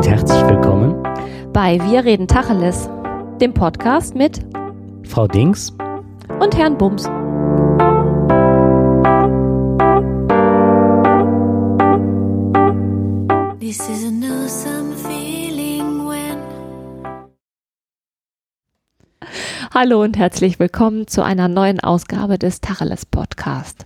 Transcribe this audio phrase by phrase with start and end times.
[0.00, 0.94] und herzlich willkommen
[1.52, 2.88] bei Wir reden Tacheles,
[3.38, 4.40] dem Podcast mit
[5.06, 5.74] Frau Dings
[6.40, 7.02] und Herrn Bums.
[13.60, 16.38] This is a new summer feeling when
[19.74, 23.84] Hallo und herzlich willkommen zu einer neuen Ausgabe des Tacheles Podcast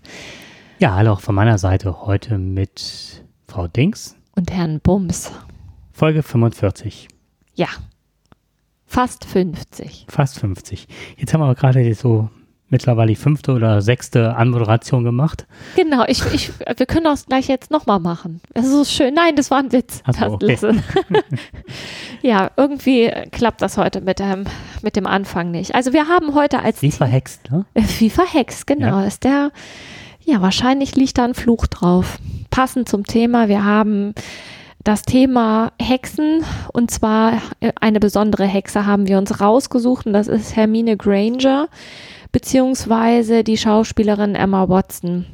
[0.79, 5.33] Ja, hallo auch von meiner Seite heute mit Frau Dings, und Herrn Bums.
[5.97, 7.07] Folge 45,
[7.55, 7.69] Ja,
[8.85, 10.07] fast 50.
[10.09, 10.89] fast 50.
[11.17, 12.29] Jetzt haben wir aber gerade so
[12.69, 15.47] mittlerweile die fünfte oder sechste Anmoderation gemacht.
[15.77, 18.41] Genau, ich, ich, wir können das gleich jetzt nochmal machen.
[18.55, 19.15] Das ist schön.
[19.15, 20.03] Nein, das war ein Witz.
[20.19, 20.59] So, okay.
[22.23, 24.47] Ja, irgendwie klappt das heute mit dem,
[24.83, 25.77] mit dem Anfang nicht.
[25.77, 27.67] Also wir haben heute als Sie verhext, ne?
[27.99, 28.99] Wie verhext, genau.
[29.01, 29.05] Ja.
[29.05, 29.53] Ist der,
[30.25, 32.19] ja, wahrscheinlich liegt da ein Fluch drauf.
[32.51, 34.15] Passend zum Thema, wir haben
[34.85, 40.29] das Thema Hexen und zwar äh, eine besondere Hexe haben wir uns rausgesucht und das
[40.29, 41.69] ist Hermine Granger
[42.33, 45.25] beziehungsweise die Schauspielerin Emma Watson.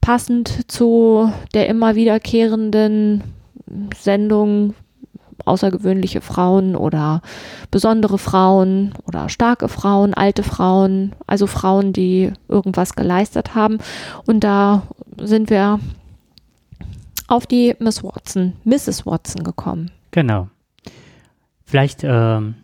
[0.00, 3.22] Passend zu der immer wiederkehrenden
[3.96, 4.74] Sendung
[5.44, 7.22] außergewöhnliche Frauen oder
[7.70, 13.78] besondere Frauen oder starke Frauen, alte Frauen, also Frauen, die irgendwas geleistet haben.
[14.26, 14.82] Und da
[15.18, 15.80] sind wir
[17.32, 19.06] auf die Miss Watson, Mrs.
[19.06, 19.90] Watson gekommen.
[20.10, 20.48] Genau.
[21.64, 22.56] Vielleicht ähm,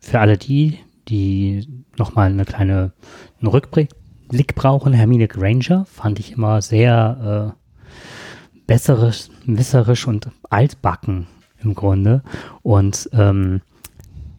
[0.00, 2.92] für alle die, die nochmal eine kleine
[3.38, 3.90] einen Rückblick
[4.28, 11.26] Blick brauchen, Hermine Granger fand ich immer sehr äh, besserisch, wisserisch und altbacken
[11.62, 12.22] im Grunde.
[12.62, 13.60] Und ähm,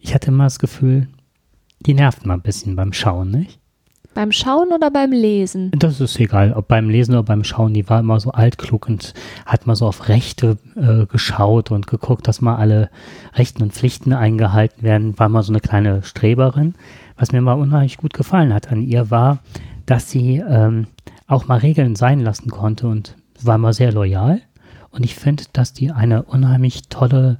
[0.00, 1.06] ich hatte immer das Gefühl,
[1.78, 3.60] die nervt mal ein bisschen beim Schauen, nicht?
[4.16, 5.72] Beim Schauen oder beim Lesen?
[5.76, 9.12] Das ist egal, ob beim Lesen oder beim Schauen, die war immer so altklug und
[9.44, 12.88] hat mal so auf Rechte äh, geschaut und geguckt, dass mal alle
[13.34, 16.76] Rechten und Pflichten eingehalten werden, war mal so eine kleine Streberin.
[17.18, 19.40] Was mir mal unheimlich gut gefallen hat an ihr war,
[19.84, 20.86] dass sie ähm,
[21.26, 24.40] auch mal Regeln sein lassen konnte und war mal sehr loyal.
[24.92, 27.38] Und ich finde, dass die eine unheimlich tolle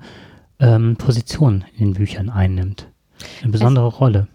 [0.60, 2.86] ähm, Position in den Büchern einnimmt.
[3.42, 4.28] Eine besondere Rolle.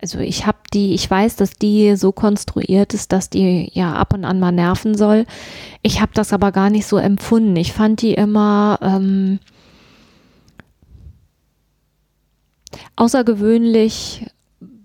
[0.00, 4.14] Also ich habe die, ich weiß, dass die so konstruiert ist, dass die ja ab
[4.14, 5.26] und an mal nerven soll.
[5.82, 7.56] Ich habe das aber gar nicht so empfunden.
[7.56, 9.40] Ich fand die immer ähm,
[12.94, 14.26] außergewöhnlich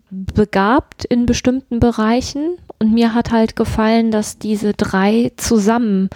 [0.09, 2.57] begabt in bestimmten Bereichen.
[2.79, 6.09] Und mir hat halt gefallen, dass diese drei zusammen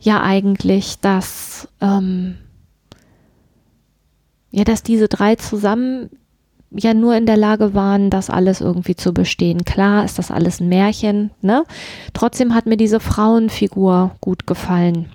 [0.00, 2.36] ja eigentlich das, ähm,
[4.50, 6.10] ja, dass diese drei zusammen
[6.76, 9.64] ja nur in der Lage waren, das alles irgendwie zu bestehen.
[9.64, 11.64] Klar ist das alles ein Märchen, ne?
[12.12, 15.06] Trotzdem hat mir diese Frauenfigur gut gefallen.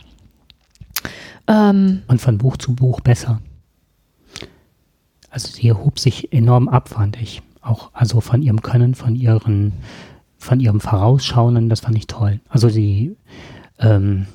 [1.47, 3.41] Ähm, Und von Buch zu Buch besser.
[5.29, 7.41] Also sie hob sich enorm ab, fand ich.
[7.61, 9.73] Auch also von ihrem Können, von ihren,
[10.37, 12.39] von ihrem Vorausschauen, das fand ich toll.
[12.49, 13.15] Also sie,
[13.79, 14.25] ähm,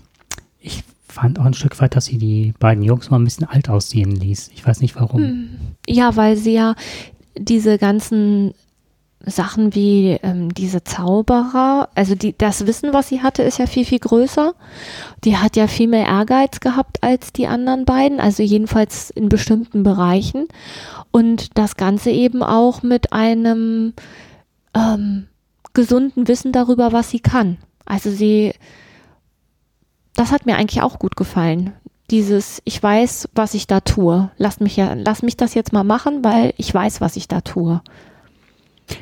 [0.60, 3.68] ich fand auch ein Stück weit, dass sie die beiden Jungs mal ein bisschen alt
[3.68, 4.50] aussehen ließ.
[4.54, 5.50] Ich weiß nicht warum.
[5.88, 6.74] ja, weil sie ja
[7.36, 8.54] diese ganzen
[9.26, 13.84] Sachen wie ähm, diese Zauberer, also die, das Wissen, was sie hatte, ist ja viel,
[13.84, 14.54] viel größer.
[15.24, 19.82] Die hat ja viel mehr Ehrgeiz gehabt als die anderen beiden, also jedenfalls in bestimmten
[19.82, 20.46] Bereichen.
[21.10, 23.94] Und das Ganze eben auch mit einem
[24.74, 25.28] ähm,
[25.72, 27.56] gesunden Wissen darüber, was sie kann.
[27.86, 28.52] Also sie,
[30.14, 31.72] das hat mir eigentlich auch gut gefallen.
[32.10, 34.30] Dieses, ich weiß, was ich da tue.
[34.36, 37.40] Lass mich ja, lass mich das jetzt mal machen, weil ich weiß, was ich da
[37.40, 37.80] tue.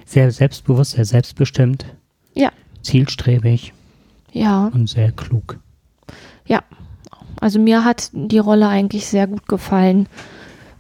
[0.07, 1.85] Sehr selbstbewusst, sehr selbstbestimmt,
[2.35, 2.51] Ja,
[2.83, 3.73] zielstrebig
[4.33, 5.59] ja, und sehr klug.
[6.47, 6.61] ja.
[7.41, 10.07] Also mir hat die Rolle eigentlich sehr gut gefallen,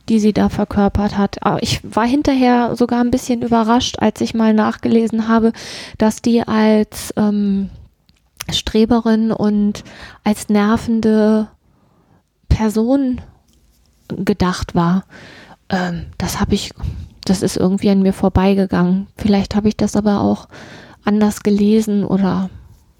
[0.08, 1.44] die sie da verkörpert hat.
[1.44, 5.52] Aber ich war hinterher sogar ein bisschen überrascht, als ich mal nachgelesen habe,
[5.98, 7.68] dass die als ähm,
[8.48, 9.82] Streberin und
[10.22, 11.48] als nervende
[12.52, 13.20] Person
[14.08, 15.04] gedacht war.
[15.68, 16.72] Ähm, das habe ich,
[17.24, 19.06] das ist irgendwie an mir vorbeigegangen.
[19.16, 20.48] Vielleicht habe ich das aber auch
[21.04, 22.50] anders gelesen oder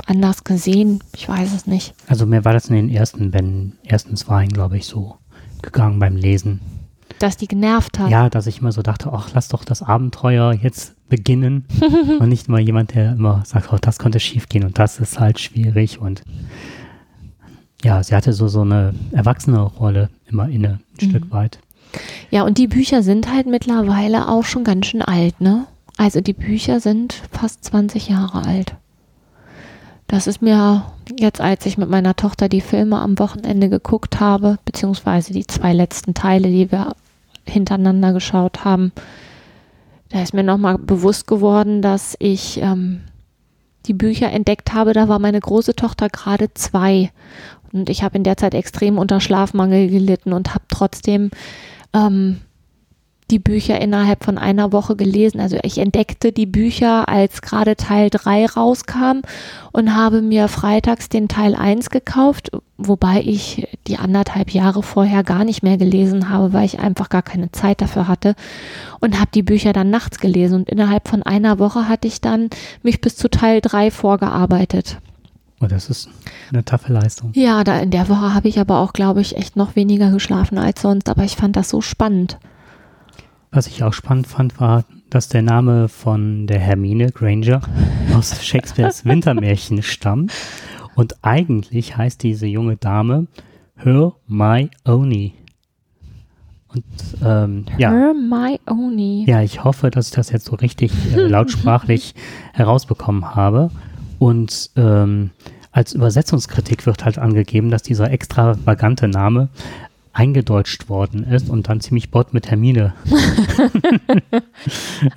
[0.07, 1.01] anders gesehen.
[1.15, 1.95] Ich weiß es nicht.
[2.07, 5.17] Also mir war das in den ersten Bänden, ersten zwei, glaube ich, so
[5.61, 6.61] gegangen beim Lesen.
[7.19, 8.11] Dass die genervt hat.
[8.11, 11.67] Ja, dass ich immer so dachte, ach, lass doch das Abenteuer jetzt beginnen
[12.21, 15.21] und nicht mal jemand, der immer sagt, oh, das könnte schief gehen und das ist
[15.21, 16.23] halt schwierig und
[17.85, 21.59] ja, sie hatte so, so eine erwachsene Rolle immer inne, ein Stück weit.
[22.31, 25.67] Ja, und die Bücher sind halt mittlerweile auch schon ganz schön alt, ne?
[25.99, 28.75] Also die Bücher sind fast 20 Jahre alt.
[30.09, 30.85] Das ist mir
[31.19, 35.73] jetzt, als ich mit meiner Tochter die Filme am Wochenende geguckt habe, beziehungsweise die zwei
[35.73, 36.95] letzten Teile, die wir
[37.47, 38.93] hintereinander geschaut haben,
[40.11, 43.01] da ist mir nochmal bewusst geworden, dass ich ähm,
[43.87, 44.93] die Bücher entdeckt habe.
[44.93, 47.11] Da war meine große Tochter gerade zwei.
[47.73, 51.31] Und ich habe in der Zeit extrem unter Schlafmangel gelitten und habe trotzdem
[51.95, 52.41] ähm,
[53.33, 55.41] die Bücher innerhalb von einer Woche gelesen.
[55.41, 59.23] Also ich entdeckte die Bücher, als gerade Teil 3 rauskam
[59.73, 65.45] und habe mir freitags den Teil 1 gekauft, wobei ich die anderthalb Jahre vorher gar
[65.45, 68.35] nicht mehr gelesen habe, weil ich einfach gar keine Zeit dafür hatte
[69.01, 72.51] und habe die Bücher dann nachts gelesen und innerhalb von einer Woche hatte ich dann
[72.83, 74.99] mich bis zu Teil 3 vorgearbeitet.
[75.63, 76.09] Oh, das ist
[76.53, 77.31] eine taffe Leistung.
[77.35, 80.59] Ja, da in der Woche habe ich aber auch, glaube ich, echt noch weniger geschlafen
[80.59, 82.39] als sonst, aber ich fand das so spannend.
[83.53, 87.61] Was ich auch spannend fand, war, dass der Name von der Hermine Granger
[88.15, 90.33] aus Shakespeares Wintermärchen stammt.
[90.97, 93.29] Und eigentlich heißt diese junge Dame
[93.77, 94.71] Hermione.
[96.75, 96.85] Und
[97.25, 97.91] ähm, ja.
[97.91, 99.25] Hermione.
[99.27, 102.15] Ja, ich hoffe, dass ich das jetzt so richtig äh, lautsprachlich
[102.53, 103.71] herausbekommen habe.
[104.23, 105.31] Und ähm,
[105.73, 109.49] als Übersetzungskritik wird halt angegeben, dass dieser extravagante Name
[110.13, 112.95] eingedeutscht worden ist und dann ziemlich bot mit Hermine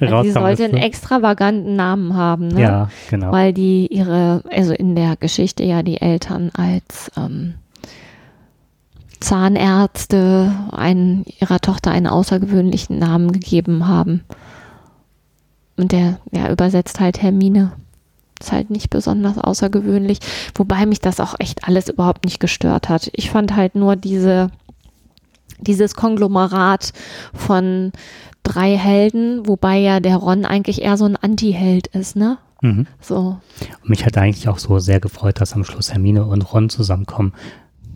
[0.02, 0.24] rauskam.
[0.24, 2.60] Sie sollte einen extravaganten Namen haben, ne?
[2.60, 3.32] Ja, genau.
[3.32, 7.54] Weil die ihre, also in der Geschichte ja die Eltern als ähm,
[9.20, 14.24] Zahnärzte einen, ihrer Tochter einen außergewöhnlichen Namen gegeben haben.
[15.78, 17.74] Und der, ja, übersetzt halt Hermine.
[18.46, 20.20] Ist halt nicht besonders außergewöhnlich,
[20.54, 23.10] wobei mich das auch echt alles überhaupt nicht gestört hat.
[23.14, 24.52] Ich fand halt nur diese
[25.60, 26.94] dieses Konglomerat
[27.34, 27.92] von
[28.44, 32.38] drei Helden, wobei ja der Ron eigentlich eher so ein Anti-Held ist, ne?
[32.62, 32.86] Mhm.
[33.02, 33.40] So.
[33.82, 37.34] Und mich hat eigentlich auch so sehr gefreut, dass am Schluss Hermine und Ron zusammenkommen.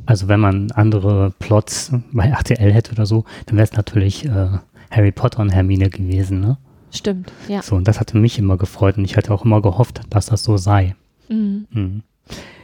[0.08, 4.48] Also wenn man andere Plots bei RTL hätte oder so, dann wäre es natürlich äh,
[4.90, 6.58] Harry Potter und Hermine gewesen, ne?
[6.92, 7.62] Stimmt, ja.
[7.62, 10.44] So, und das hatte mich immer gefreut und ich hatte auch immer gehofft, dass das
[10.44, 10.96] so sei.
[11.28, 11.68] Mhm.
[11.72, 12.04] Mhm.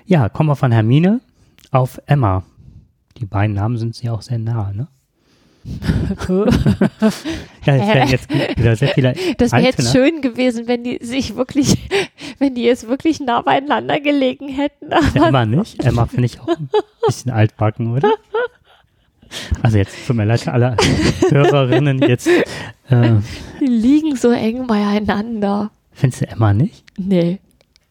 [0.05, 1.21] Ja, kommen wir von Hermine
[1.71, 2.43] auf Emma.
[3.17, 4.87] Die beiden Namen sind sie auch sehr nah, ne?
[7.65, 9.85] ja, es wären jetzt wieder sehr viele Das wäre jetzt ne?
[9.85, 11.89] schön gewesen, wenn die sich wirklich,
[12.39, 14.93] wenn die jetzt wirklich nah beieinander gelegen hätten.
[14.93, 15.83] Aber Emma nicht.
[15.83, 16.69] Emma finde ich auch ein
[17.07, 18.13] bisschen altbacken, oder?
[19.61, 20.75] Also jetzt tut mir leid alle
[21.29, 22.27] Hörerinnen jetzt.
[22.27, 23.13] Äh,
[23.59, 25.71] die liegen so eng beieinander.
[25.91, 26.83] findest du Emma nicht?
[26.97, 27.39] Nee.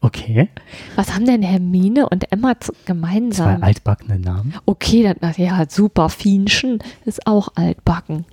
[0.00, 0.48] Okay.
[0.96, 3.62] Was haben denn Hermine und Emma zu, Zwei gemeinsam?
[3.62, 4.54] altbackene Namen.
[4.66, 6.10] Okay, dann, ach ja, super.
[6.10, 8.26] Fienchen ist auch altbacken.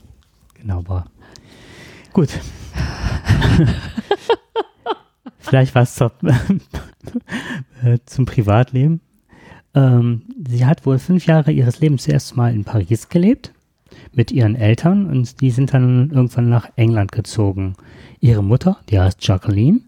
[0.60, 1.06] Genau, aber
[2.12, 2.30] gut.
[5.40, 6.12] Vielleicht was zur,
[7.84, 9.00] äh, zum Privatleben.
[9.73, 13.53] Ähm, sie hat wohl fünf Jahre ihres Lebens zuerst mal in Paris gelebt
[14.13, 17.75] mit ihren Eltern und die sind dann irgendwann nach England gezogen.
[18.19, 19.81] Ihre Mutter, die heißt Jacqueline,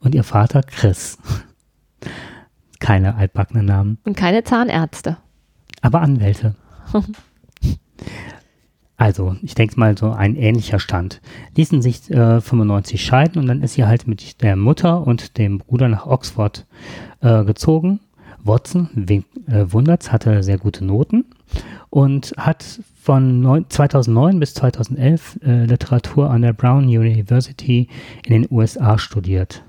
[0.00, 1.18] und ihr Vater Chris.
[2.80, 5.16] Keine altbackenen Namen, Und keine Zahnärzte.
[5.82, 6.54] aber Anwälte.
[9.00, 11.20] Also, ich denke mal so ein ähnlicher Stand.
[11.56, 15.58] Ließen sich äh, 95 scheiden und dann ist sie halt mit der Mutter und dem
[15.58, 16.66] Bruder nach Oxford
[17.20, 18.00] äh, gezogen.
[18.48, 19.22] Watson, äh,
[19.68, 21.26] wundert's, hatte sehr gute Noten
[21.90, 27.88] und hat von neun, 2009 bis 2011 äh, Literatur an der Brown University
[28.26, 29.62] in den USA studiert.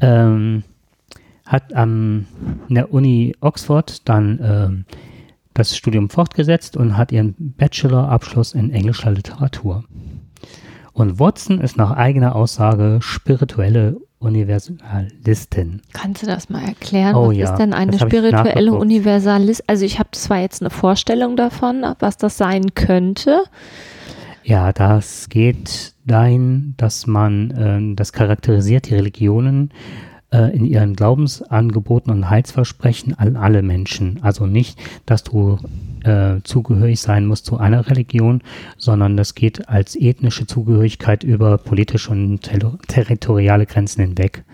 [0.00, 0.62] Ähm,
[1.46, 2.26] hat am
[2.68, 4.84] in der Uni Oxford dann ähm,
[5.54, 9.84] das Studium fortgesetzt und hat ihren Bachelor-Abschluss in englischer Literatur.
[10.92, 15.82] Und Watson ist nach eigener Aussage spirituelle Universalistin.
[15.92, 17.14] Kannst du das mal erklären?
[17.14, 18.72] Oh was ja, ist denn eine spirituelle.
[18.72, 19.68] Universalist?
[19.68, 23.44] Also ich habe zwar jetzt eine Vorstellung davon, was das sein könnte.
[24.44, 32.12] Ja, das geht dahin, dass man, ähm, das charakterisiert die Religionen äh, in ihren Glaubensangeboten
[32.12, 34.18] und Heilsversprechen an alle Menschen.
[34.22, 35.58] Also nicht, dass du
[36.04, 38.42] äh, zugehörig sein musst zu einer Religion,
[38.76, 44.44] sondern das geht als ethnische Zugehörigkeit über politische und ter territoriale Grenzen hinweg.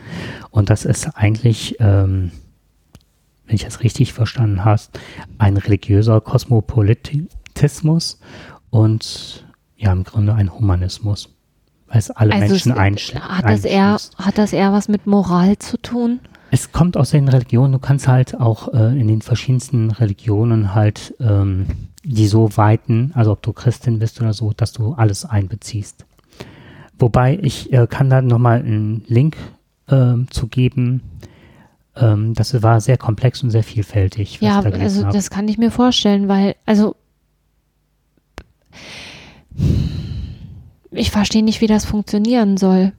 [0.50, 2.30] Und das ist eigentlich, ähm,
[3.46, 4.98] wenn ich das richtig verstanden hast,
[5.38, 8.20] ein religiöser Kosmopolitismus
[8.70, 11.34] und ja, im Grunde ein Humanismus,
[11.88, 13.24] weil es alle Also Menschen es- einschließt.
[13.28, 16.20] hat das eher, hat das eher was mit Moral zu tun?
[16.50, 21.14] Es kommt aus den Religionen, du kannst halt auch äh, in den verschiedensten Religionen halt
[21.20, 21.66] ähm,
[22.04, 26.06] die so weiten, also ob du Christin bist oder so, dass du alles einbeziehst.
[26.98, 29.36] Wobei ich äh, kann da nochmal einen Link
[29.90, 31.02] ähm, zu geben.
[31.96, 34.40] ähm, das war sehr komplex und sehr vielfältig.
[34.40, 35.12] was Ja, da also habe.
[35.12, 36.96] das kann ich mir vorstellen, weil, also
[40.90, 42.92] ich verstehe nicht, wie das funktionieren soll.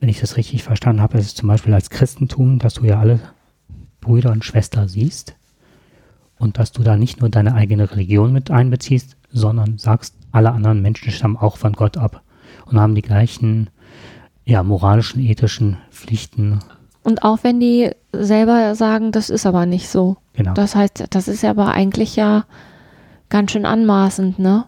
[0.00, 3.00] Wenn ich das richtig verstanden habe, ist es zum Beispiel als Christentum, dass du ja
[3.00, 3.20] alle
[4.00, 5.34] Brüder und Schwestern siehst
[6.38, 10.82] und dass du da nicht nur deine eigene Religion mit einbeziehst, sondern sagst, alle anderen
[10.82, 12.22] Menschen stammen auch von Gott ab
[12.66, 13.70] und haben die gleichen
[14.44, 16.60] ja, moralischen, ethischen Pflichten.
[17.02, 20.16] Und auch wenn die selber sagen, das ist aber nicht so.
[20.32, 20.54] Genau.
[20.54, 22.44] Das heißt, das ist ja aber eigentlich ja
[23.28, 24.64] ganz schön anmaßend, ne?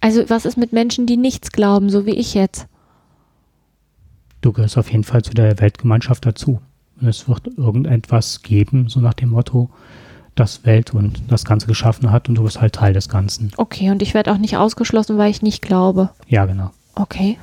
[0.00, 2.66] Also was ist mit Menschen, die nichts glauben, so wie ich jetzt?
[4.40, 6.60] Du gehörst auf jeden Fall zu der Weltgemeinschaft dazu.
[7.00, 9.70] Und es wird irgendetwas geben, so nach dem Motto,
[10.34, 13.50] das Welt und das Ganze geschaffen hat und du bist halt Teil des Ganzen.
[13.56, 16.10] Okay, und ich werde auch nicht ausgeschlossen, weil ich nicht glaube.
[16.28, 16.70] Ja, genau.
[16.94, 17.38] Okay.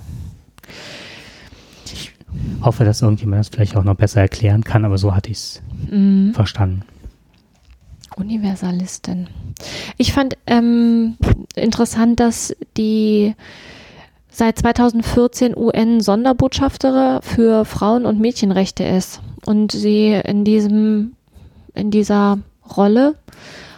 [2.61, 5.61] Hoffe, dass irgendjemand das vielleicht auch noch besser erklären kann, aber so hatte ich es
[5.89, 6.33] Mhm.
[6.33, 6.83] verstanden.
[8.15, 9.27] Universalistin.
[9.97, 11.17] Ich fand ähm,
[11.55, 13.35] interessant, dass die
[14.29, 21.13] seit 2014 UN-Sonderbotschafterin für Frauen- und Mädchenrechte ist und sie in diesem
[21.73, 22.39] in dieser
[22.75, 23.15] Rolle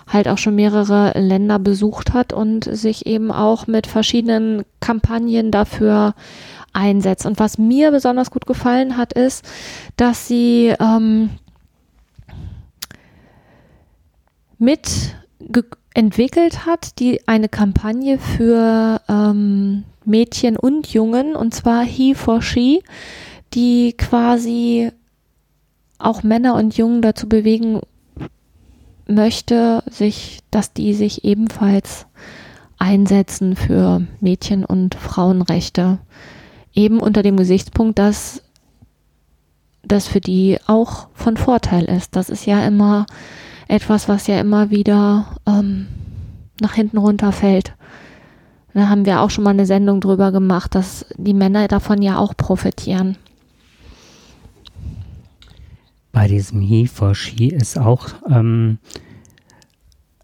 [0.08, 6.16] halt auch schon mehrere Länder besucht hat und sich eben auch mit verschiedenen Kampagnen dafür
[6.72, 7.26] einsetzt.
[7.26, 9.46] Und was mir besonders gut gefallen hat, ist,
[9.98, 11.32] dass sie ähm,
[14.58, 15.16] mit
[15.94, 22.84] entwickelt hat, die eine Kampagne für ähm, Mädchen und Jungen, und zwar He for She,
[23.54, 24.92] die quasi
[26.00, 27.82] auch Männer und Jungen dazu bewegen
[29.08, 32.06] möchte, sich, dass die sich ebenfalls
[32.78, 36.00] einsetzen für Mädchen- und Frauenrechte.
[36.74, 38.44] Eben unter dem Gesichtspunkt, dass
[39.84, 42.16] das für die auch von Vorteil ist.
[42.16, 43.08] Das ist ja immer
[43.68, 45.88] etwas, was ja immer wieder ähm,
[46.62, 47.74] nach hinten runterfällt.
[48.74, 52.18] Da haben wir auch schon mal eine Sendung drüber gemacht, dass die Männer davon ja
[52.20, 53.18] auch profitieren.
[56.12, 58.78] Bei diesem He for She ist auch, ähm,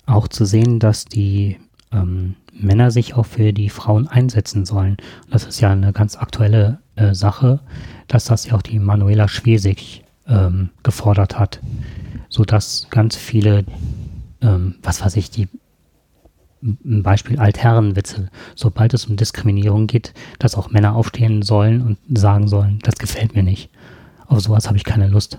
[0.06, 1.58] auch zu sehen, dass die
[1.92, 4.98] ähm, Männer sich auch für die Frauen einsetzen sollen.
[5.30, 7.60] Das ist ja eine ganz aktuelle äh, Sache,
[8.08, 11.60] dass das ja auch die Manuela Schwesig ähm, gefordert hat,
[12.34, 13.64] sodass ganz viele,
[14.42, 15.48] ähm, was weiß ich, die
[16.64, 22.48] ein Beispiel Altherrenwitze, sobald es um Diskriminierung geht, dass auch Männer aufstehen sollen und sagen
[22.48, 23.70] sollen, das gefällt mir nicht.
[24.26, 25.38] Auf sowas habe ich keine Lust.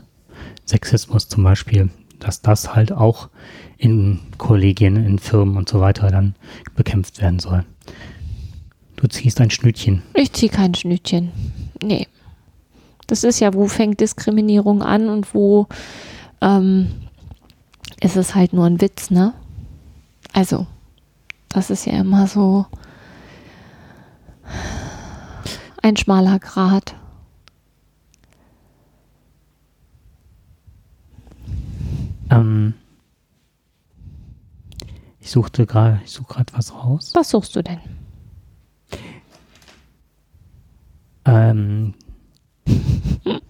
[0.66, 3.28] Sexismus zum Beispiel, dass das halt auch
[3.76, 6.36] in Kollegien, in Firmen und so weiter dann
[6.76, 7.64] bekämpft werden soll.
[8.94, 10.02] Du ziehst ein Schnütchen.
[10.14, 11.32] Ich ziehe kein Schnütchen.
[11.82, 12.06] Nee.
[13.08, 15.66] Das ist ja, wo fängt Diskriminierung an und wo
[16.44, 16.90] ähm,
[18.00, 19.32] ist es halt nur ein Witz, ne?
[20.32, 20.66] Also,
[21.48, 22.66] das ist ja immer so
[25.82, 26.94] ein schmaler Grat.
[32.30, 32.74] Ähm,
[35.20, 37.12] ich suchte gerade, ich suche gerade was raus.
[37.14, 37.80] Was suchst du denn?
[41.24, 41.94] Ähm,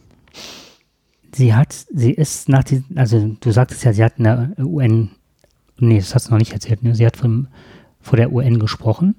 [1.34, 5.10] sie hat, sie ist nach diesem, also du sagtest ja, sie hat in der UN,
[5.78, 6.94] nee, das hast du noch nicht erzählt, ne?
[6.94, 7.48] sie hat vom,
[8.00, 9.14] vor der UN gesprochen,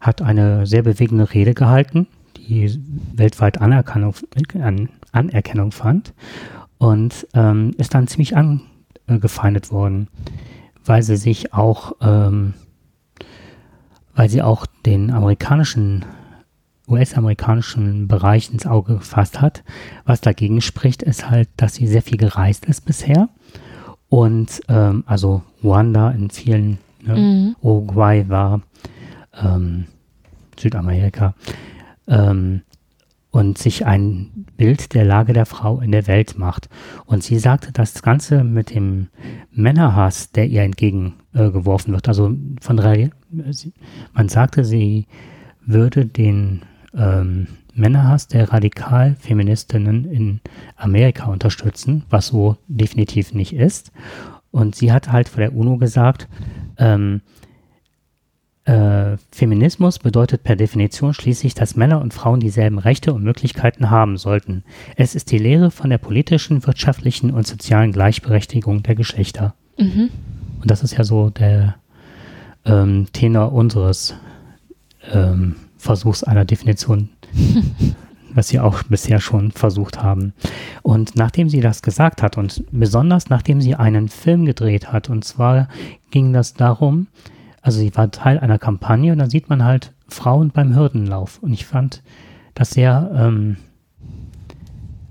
[0.00, 2.78] hat eine sehr bewegende Rede gehalten, die
[3.14, 4.14] weltweit Anerkennung,
[4.60, 6.12] an, Anerkennung fand
[6.78, 10.08] und ähm, ist dann ziemlich angefeindet worden,
[10.84, 12.54] weil sie sich auch, ähm,
[14.14, 16.04] weil sie auch den amerikanischen
[16.88, 19.64] US-amerikanischen Bereich ins Auge gefasst hat.
[20.04, 23.28] Was dagegen spricht, ist halt, dass sie sehr viel gereist ist bisher.
[24.08, 27.56] Und ähm, also Ruanda in vielen, ne, Mhm.
[27.62, 28.60] Uruguay war,
[29.42, 29.86] ähm,
[30.58, 31.34] Südamerika,
[32.06, 32.62] ähm,
[33.30, 36.68] und sich ein Bild der Lage der Frau in der Welt macht.
[37.06, 39.08] Und sie sagte, das Ganze mit dem
[39.50, 43.10] Männerhass, der ihr entgegengeworfen äh, wird, also von drei,
[44.12, 45.06] man sagte, sie
[45.66, 46.62] würde den
[46.96, 50.40] ähm, Männerhass der Radikalfeministinnen in
[50.76, 53.92] Amerika unterstützen, was so definitiv nicht ist.
[54.50, 56.28] Und sie hat halt vor der UNO gesagt,
[56.78, 57.20] ähm,
[58.64, 64.16] äh, Feminismus bedeutet per Definition schließlich, dass Männer und Frauen dieselben Rechte und Möglichkeiten haben
[64.16, 64.64] sollten.
[64.96, 69.54] Es ist die Lehre von der politischen, wirtschaftlichen und sozialen Gleichberechtigung der Geschlechter.
[69.78, 70.10] Mhm.
[70.62, 71.74] Und das ist ja so der
[72.64, 74.14] ähm, Tenor unseres
[75.12, 77.10] ähm, Versuchs einer Definition
[78.34, 80.34] was sie auch bisher schon versucht haben.
[80.82, 85.24] Und nachdem sie das gesagt hat und besonders nachdem sie einen Film gedreht hat, und
[85.24, 85.68] zwar
[86.10, 87.06] ging das darum,
[87.62, 91.38] also sie war Teil einer Kampagne und dann sieht man halt Frauen beim Hürdenlauf.
[91.42, 92.02] Und ich fand
[92.54, 93.56] das sehr ähm,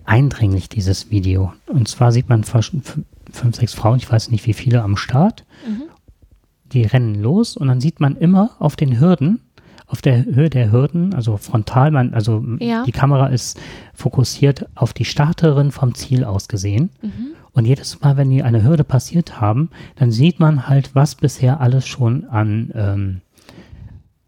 [0.05, 1.53] eindringlich, dieses Video.
[1.67, 2.99] Und zwar sieht man fünf,
[3.53, 5.45] sechs Frauen, ich weiß nicht wie viele, am Start.
[5.67, 5.83] Mhm.
[6.73, 9.39] Die rennen los und dann sieht man immer auf den Hürden,
[9.93, 12.83] auf der Höhe der Hürden, also frontal, man, also ja.
[12.83, 13.59] die Kamera ist
[13.93, 16.89] fokussiert auf die Starterin vom Ziel aus gesehen.
[17.03, 17.35] Mhm.
[17.51, 21.61] Und jedes Mal, wenn die eine Hürde passiert haben, dann sieht man halt, was bisher
[21.61, 23.21] alles schon an ähm,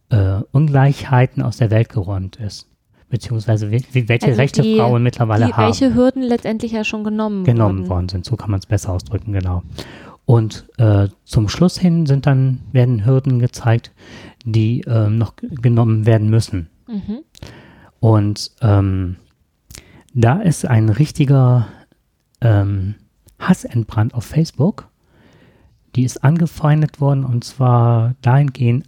[0.09, 2.69] äh, Ungleichheiten aus der Welt geräumt ist
[3.07, 5.67] beziehungsweise wie, welche also Rechte die, Frauen mittlerweile die, haben.
[5.67, 7.89] Welche Hürden letztendlich ja schon genommen, genommen worden.
[7.89, 8.25] worden sind.
[8.25, 9.63] So kann man es besser ausdrücken, genau.
[10.25, 13.91] Und äh, zum Schluss hin sind dann werden Hürden gezeigt,
[14.45, 16.69] die äh, noch genommen werden müssen.
[16.87, 17.19] Mhm.
[17.99, 19.17] Und ähm,
[20.13, 21.67] da ist ein richtiger
[22.41, 22.95] ähm,
[23.39, 24.87] Hass entbrannt auf Facebook.
[25.95, 28.85] Die ist angefeindet worden und zwar dahingehend,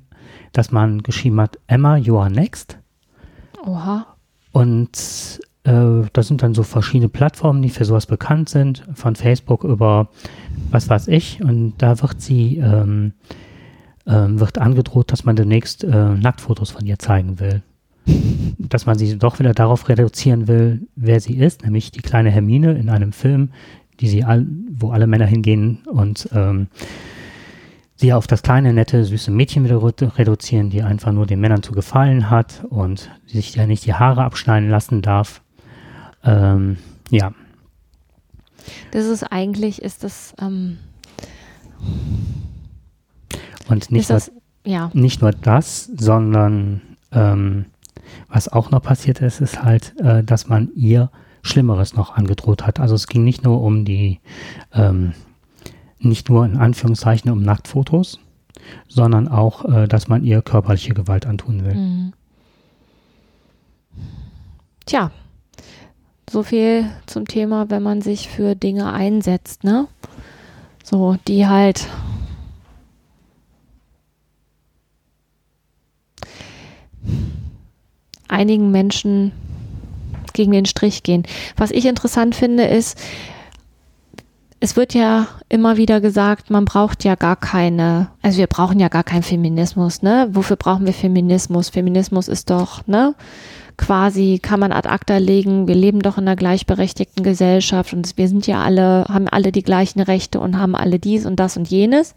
[0.54, 2.78] dass man geschrieben hat, Emma, you are next.
[3.66, 4.06] Oha.
[4.52, 9.64] Und äh, das sind dann so verschiedene Plattformen, die für sowas bekannt sind, von Facebook
[9.64, 10.10] über
[10.72, 11.42] was weiß ich.
[11.44, 13.14] Und da wird sie, ähm,
[14.08, 17.62] ähm, wird angedroht, dass man demnächst äh, Nacktfotos von ihr zeigen will.
[18.58, 22.74] dass man sie doch wieder darauf reduzieren will, wer sie ist, nämlich die kleine Hermine
[22.74, 23.50] in einem Film,
[24.00, 26.68] die sie all, wo alle Männer hingehen und ähm,
[27.96, 29.82] sie auf das kleine, nette, süße Mädchen wieder
[30.18, 34.24] reduzieren, die einfach nur den Männern zu gefallen hat und sich ja nicht die Haare
[34.24, 35.42] abschneiden lassen darf.
[36.24, 36.78] Ähm,
[37.10, 37.34] ja.
[38.92, 40.78] Das ist eigentlich, ist das, ähm,
[43.69, 44.41] und nicht, das, nur,
[44.74, 44.91] ja.
[44.93, 46.81] nicht nur das, sondern
[47.12, 47.65] ähm,
[48.29, 51.09] was auch noch passiert ist, ist halt, äh, dass man ihr
[51.41, 52.79] Schlimmeres noch angedroht hat.
[52.79, 54.19] Also es ging nicht nur um die
[54.74, 55.13] ähm,
[56.00, 58.19] nicht nur in Anführungszeichen um Nacktfotos,
[58.88, 61.75] sondern auch, äh, dass man ihr körperliche Gewalt antun will.
[61.75, 62.13] Mhm.
[64.86, 65.12] Tja,
[66.30, 69.88] so viel zum Thema, wenn man sich für Dinge einsetzt, ne?
[70.84, 71.88] So, die halt
[78.28, 79.32] einigen Menschen
[80.34, 81.24] gegen den Strich gehen.
[81.56, 82.98] Was ich interessant finde, ist,
[84.60, 88.88] es wird ja immer wieder gesagt, man braucht ja gar keine, also wir brauchen ja
[88.88, 90.30] gar keinen Feminismus, ne?
[90.32, 91.70] Wofür brauchen wir Feminismus?
[91.70, 93.13] Feminismus ist doch, ne?
[93.78, 98.28] Quasi kann man ad acta legen, wir leben doch in einer gleichberechtigten Gesellschaft und wir
[98.28, 101.67] sind ja alle, haben alle die gleichen Rechte und haben alle dies und das und
[101.67, 102.15] jenes.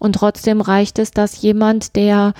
[0.00, 2.34] Und trotzdem reicht es, dass jemand, der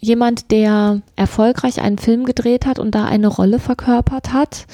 [0.00, 4.66] jemand, der erfolgreich einen Film gedreht hat und da eine Rolle verkörpert hat,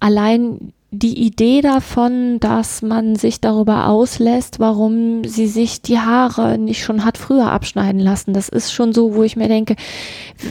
[0.00, 6.82] allein die Idee davon, dass man sich darüber auslässt, warum sie sich die Haare nicht
[6.82, 8.32] schon hat früher abschneiden lassen.
[8.32, 9.76] Das ist schon so, wo ich mir denke,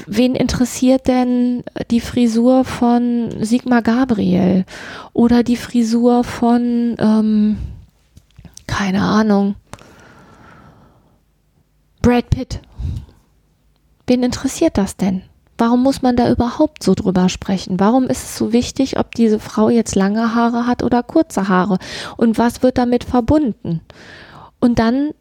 [0.05, 4.65] wen interessiert denn die Frisur von Sigmar Gabriel
[5.13, 7.57] oder die Frisur von, ähm,
[8.67, 9.55] keine Ahnung,
[12.01, 12.59] Brad Pitt?
[14.07, 15.23] Wen interessiert das denn?
[15.57, 17.79] Warum muss man da überhaupt so drüber sprechen?
[17.79, 21.77] Warum ist es so wichtig, ob diese Frau jetzt lange Haare hat oder kurze Haare?
[22.17, 23.79] Und was wird damit verbunden?
[24.59, 25.11] Und dann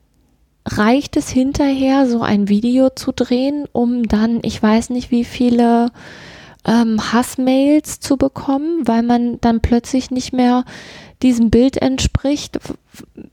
[0.67, 5.93] reicht es hinterher, so ein Video zu drehen, um dann, ich weiß nicht, wie viele
[6.65, 10.65] ähm, Hassmails zu bekommen, weil man dann plötzlich nicht mehr
[11.23, 12.59] diesem Bild entspricht,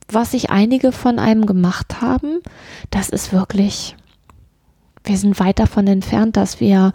[0.08, 2.40] was sich einige von einem gemacht haben.
[2.90, 3.96] Das ist wirklich
[5.04, 6.92] wir sind weit davon entfernt, dass wir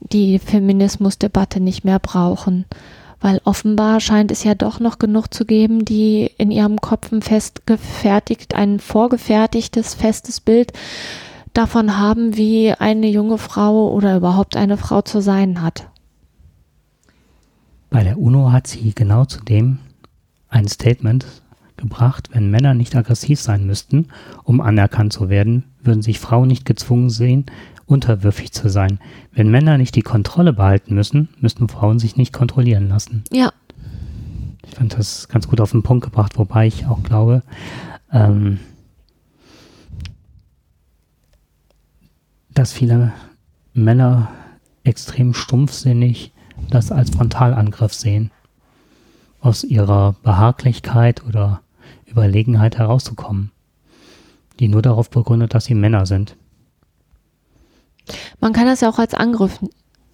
[0.00, 2.64] die Feminismusdebatte nicht mehr brauchen.
[3.20, 7.22] Weil offenbar scheint es ja doch noch genug zu geben, die in ihrem Kopf ein
[7.22, 10.72] festgefertigt, ein vorgefertigtes, festes Bild
[11.52, 15.88] davon haben, wie eine junge Frau oder überhaupt eine Frau zu sein hat.
[17.90, 19.78] Bei der UNO hat sie genau zu dem
[20.48, 21.41] ein Statement
[21.76, 24.08] gebracht, wenn Männer nicht aggressiv sein müssten,
[24.44, 27.46] um anerkannt zu werden, würden sich Frauen nicht gezwungen sehen,
[27.86, 28.98] unterwürfig zu sein.
[29.32, 33.24] Wenn Männer nicht die Kontrolle behalten müssen, müssten Frauen sich nicht kontrollieren lassen.
[33.32, 33.52] Ja.
[34.64, 37.42] Ich fand das ganz gut auf den Punkt gebracht, wobei ich auch glaube,
[38.12, 38.58] ähm,
[42.54, 43.12] dass viele
[43.74, 44.28] Männer
[44.84, 46.32] extrem stumpfsinnig
[46.70, 48.30] das als Frontalangriff sehen.
[49.42, 51.60] Aus ihrer Behaglichkeit oder
[52.06, 53.52] Überlegenheit herauszukommen
[54.62, 56.36] die nur darauf begründet, dass sie Männer sind.
[58.40, 59.58] Man kann das ja auch als Angriff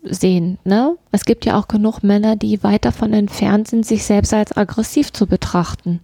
[0.03, 0.59] sehen.
[0.65, 0.97] Ne?
[1.11, 5.13] Es gibt ja auch genug Männer, die weit davon entfernt sind, sich selbst als aggressiv
[5.13, 6.01] zu betrachten.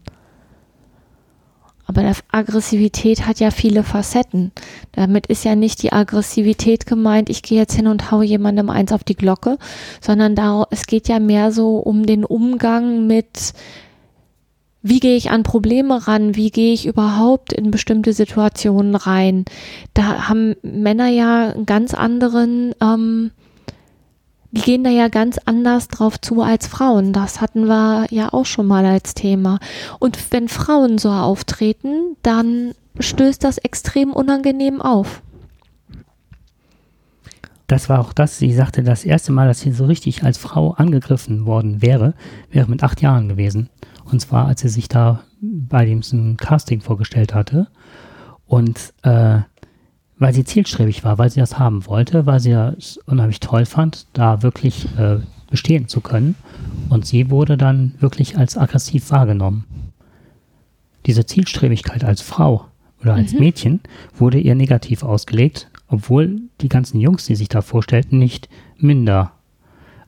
[1.87, 4.53] Aber Aggressivität hat ja viele Facetten.
[4.93, 8.93] Damit ist ja nicht die Aggressivität gemeint, ich gehe jetzt hin und haue jemandem eins
[8.93, 9.59] auf die Glocke,
[10.01, 13.53] sondern da, es geht ja mehr so um den Umgang mit,
[14.83, 19.45] wie gehe ich an Probleme ran, wie gehe ich überhaupt in bestimmte Situationen rein.
[19.93, 23.31] Da haben Männer ja einen ganz anderen ähm,
[24.55, 27.13] die gehen da ja ganz anders drauf zu als Frauen.
[27.13, 29.59] Das hatten wir ja auch schon mal als Thema.
[29.99, 35.23] Und wenn Frauen so auftreten, dann stößt das extrem unangenehm auf.
[37.67, 40.73] Das war auch das, sie sagte, das erste Mal, dass sie so richtig als Frau
[40.75, 42.15] angegriffen worden wäre,
[42.51, 43.71] wäre mit acht Jahren gewesen.
[44.05, 47.67] Und zwar, als sie sich da bei dem Casting vorgestellt hatte.
[48.47, 49.41] Und äh,
[50.19, 54.07] weil sie zielstrebig war, weil sie das haben wollte, weil sie es unheimlich toll fand,
[54.13, 55.19] da wirklich äh,
[55.51, 56.37] bestehen zu können.
[56.89, 59.65] Und sie wurde dann wirklich als aggressiv wahrgenommen.
[61.07, 62.67] Diese Zielstrebigkeit als Frau
[63.03, 63.41] oder als mhm.
[63.41, 63.81] Mädchen
[64.17, 68.49] wurde ihr negativ ausgelegt, obwohl die ganzen Jungs, die sich da vorstellten, nicht
[68.79, 69.33] minder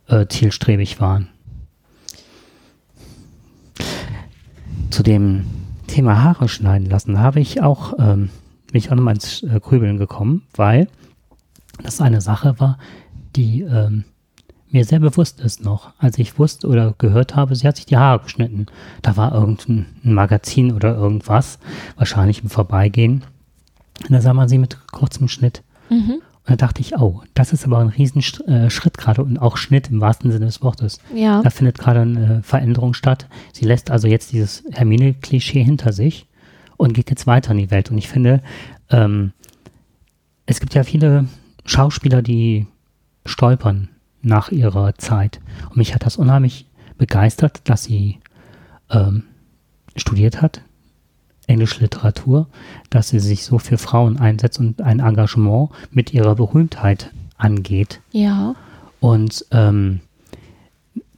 [0.08, 1.28] äh, zielstrebig waren.
[4.90, 5.44] Zu dem
[5.88, 8.30] Thema Haare schneiden lassen habe ich auch ähm,
[8.66, 10.88] bin ich auch nochmal ins äh, Grübeln gekommen, weil
[11.82, 12.78] das eine Sache war,
[13.36, 14.04] die ähm,
[14.70, 17.96] mir sehr bewusst ist noch, als ich wusste oder gehört habe, sie hat sich die
[17.96, 18.66] Haare geschnitten.
[19.02, 21.58] Da war irgendein Magazin oder irgendwas,
[21.96, 23.24] wahrscheinlich im Vorbeigehen.
[24.02, 25.62] Und da sah man sie mit kurzem Schnitt.
[25.88, 26.20] Mhm.
[26.46, 29.90] Und da dachte ich, oh, das ist aber ein Riesenschritt äh, gerade und auch Schnitt
[29.90, 31.00] im wahrsten Sinne des Wortes.
[31.14, 31.42] Ja.
[31.42, 33.26] Da findet gerade eine Veränderung statt.
[33.52, 36.26] Sie lässt also jetzt dieses Hermine-Klischee hinter sich
[36.76, 37.90] und geht jetzt weiter in die Welt.
[37.90, 38.42] Und ich finde,
[38.90, 39.32] ähm,
[40.46, 41.26] es gibt ja viele
[41.64, 42.66] Schauspieler, die
[43.24, 43.88] stolpern
[44.22, 45.40] nach ihrer Zeit.
[45.68, 46.66] Und mich hat das unheimlich
[46.98, 48.18] begeistert, dass sie
[48.90, 49.24] ähm,
[49.96, 50.62] studiert hat,
[51.46, 52.48] englische Literatur,
[52.90, 58.00] dass sie sich so für Frauen einsetzt und ein Engagement mit ihrer Berühmtheit angeht.
[58.12, 58.54] Ja.
[59.00, 60.00] Und ähm,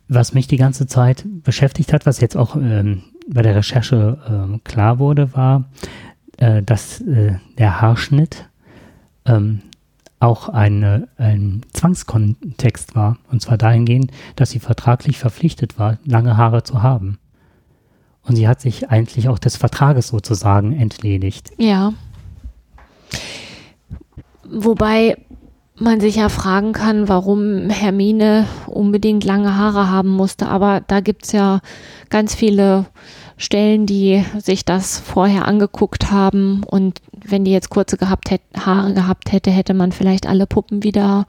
[0.08, 4.18] was mich die ganze Zeit beschäftigt hat, was jetzt auch ähm, bei der Recherche
[4.54, 5.64] äh, klar wurde, war,
[6.38, 8.48] äh, dass äh, der Haarschnitt
[9.26, 9.60] ähm,
[10.20, 13.18] auch eine, ein Zwangskontext war.
[13.30, 17.18] Und zwar dahingehend, dass sie vertraglich verpflichtet war, lange Haare zu haben.
[18.22, 21.52] Und sie hat sich eigentlich auch des Vertrages sozusagen entledigt.
[21.56, 21.92] Ja.
[24.44, 25.16] Wobei
[25.80, 30.48] man sich ja fragen kann, warum Hermine unbedingt lange Haare haben musste.
[30.48, 31.60] Aber da gibt es ja
[32.10, 32.86] ganz viele
[33.38, 36.62] Stellen, die sich das vorher angeguckt haben.
[36.64, 40.82] Und wenn die jetzt kurze gehabt hätte, Haare gehabt hätte, hätte man vielleicht alle Puppen
[40.82, 41.26] wieder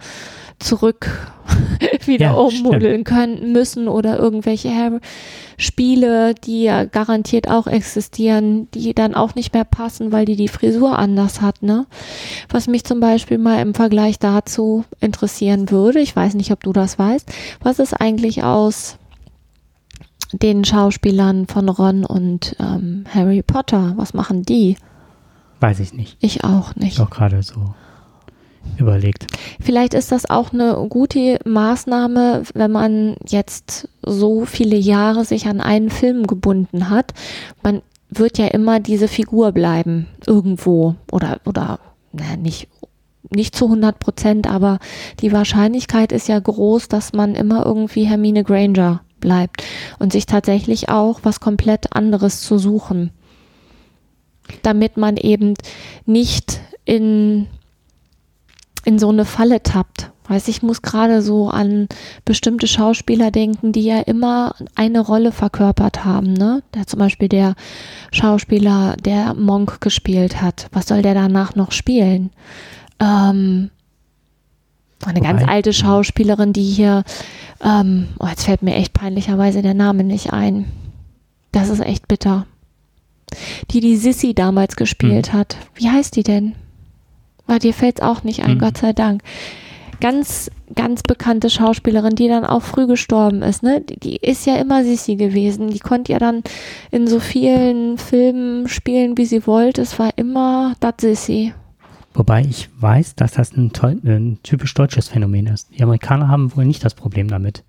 [0.57, 1.31] zurück
[2.05, 4.99] wieder ja, ummodeln können müssen oder irgendwelche
[5.57, 10.47] Spiele, die ja garantiert auch existieren, die dann auch nicht mehr passen, weil die die
[10.47, 11.85] Frisur anders hat, ne?
[12.49, 16.73] Was mich zum Beispiel mal im Vergleich dazu interessieren würde, ich weiß nicht, ob du
[16.73, 18.97] das weißt, was ist eigentlich aus
[20.31, 24.77] den Schauspielern von Ron und ähm, Harry Potter, was machen die?
[25.59, 26.17] Weiß ich nicht.
[26.19, 26.99] Ich auch nicht.
[26.99, 27.73] Auch gerade so
[28.77, 29.27] überlegt.
[29.59, 35.59] Vielleicht ist das auch eine gute Maßnahme, wenn man jetzt so viele Jahre sich an
[35.61, 37.13] einen Film gebunden hat.
[37.63, 41.79] Man wird ja immer diese Figur bleiben, irgendwo oder, oder,
[42.11, 42.67] na, nicht,
[43.29, 44.79] nicht zu 100 Prozent, aber
[45.21, 49.63] die Wahrscheinlichkeit ist ja groß, dass man immer irgendwie Hermine Granger bleibt
[49.99, 53.11] und sich tatsächlich auch was komplett anderes zu suchen,
[54.63, 55.53] damit man eben
[56.05, 57.47] nicht in
[58.85, 60.11] in so eine Falle tappt.
[60.27, 61.87] Weiß ich muss gerade so an
[62.23, 66.33] bestimmte Schauspieler denken, die ja immer eine Rolle verkörpert haben.
[66.33, 66.61] Ne?
[66.75, 67.55] Der zum Beispiel der
[68.11, 70.67] Schauspieler, der Monk gespielt hat.
[70.71, 72.29] Was soll der danach noch spielen?
[72.99, 73.71] Ähm,
[75.05, 77.03] eine ganz alte Schauspielerin, die hier,
[77.63, 80.65] ähm, oh, jetzt fällt mir echt peinlicherweise der Name nicht ein.
[81.51, 82.45] Das ist echt bitter.
[83.71, 85.39] Die die Sissy damals gespielt hm.
[85.39, 85.57] hat.
[85.75, 86.55] Wie heißt die denn?
[87.47, 88.59] Weil dir fällt es auch nicht ein, mhm.
[88.59, 89.23] Gott sei Dank.
[90.01, 93.81] Ganz, ganz bekannte Schauspielerin, die dann auch früh gestorben ist, ne?
[93.81, 95.69] Die, die ist ja immer Sissi gewesen.
[95.71, 96.43] Die konnte ja dann
[96.91, 99.81] in so vielen Filmen spielen, wie sie wollte.
[99.81, 101.53] Es war immer das Sissi.
[102.13, 105.69] Wobei ich weiß, dass das ein, ein, typisch deutsches Phänomen ist.
[105.77, 107.63] Die Amerikaner haben wohl nicht das Problem damit.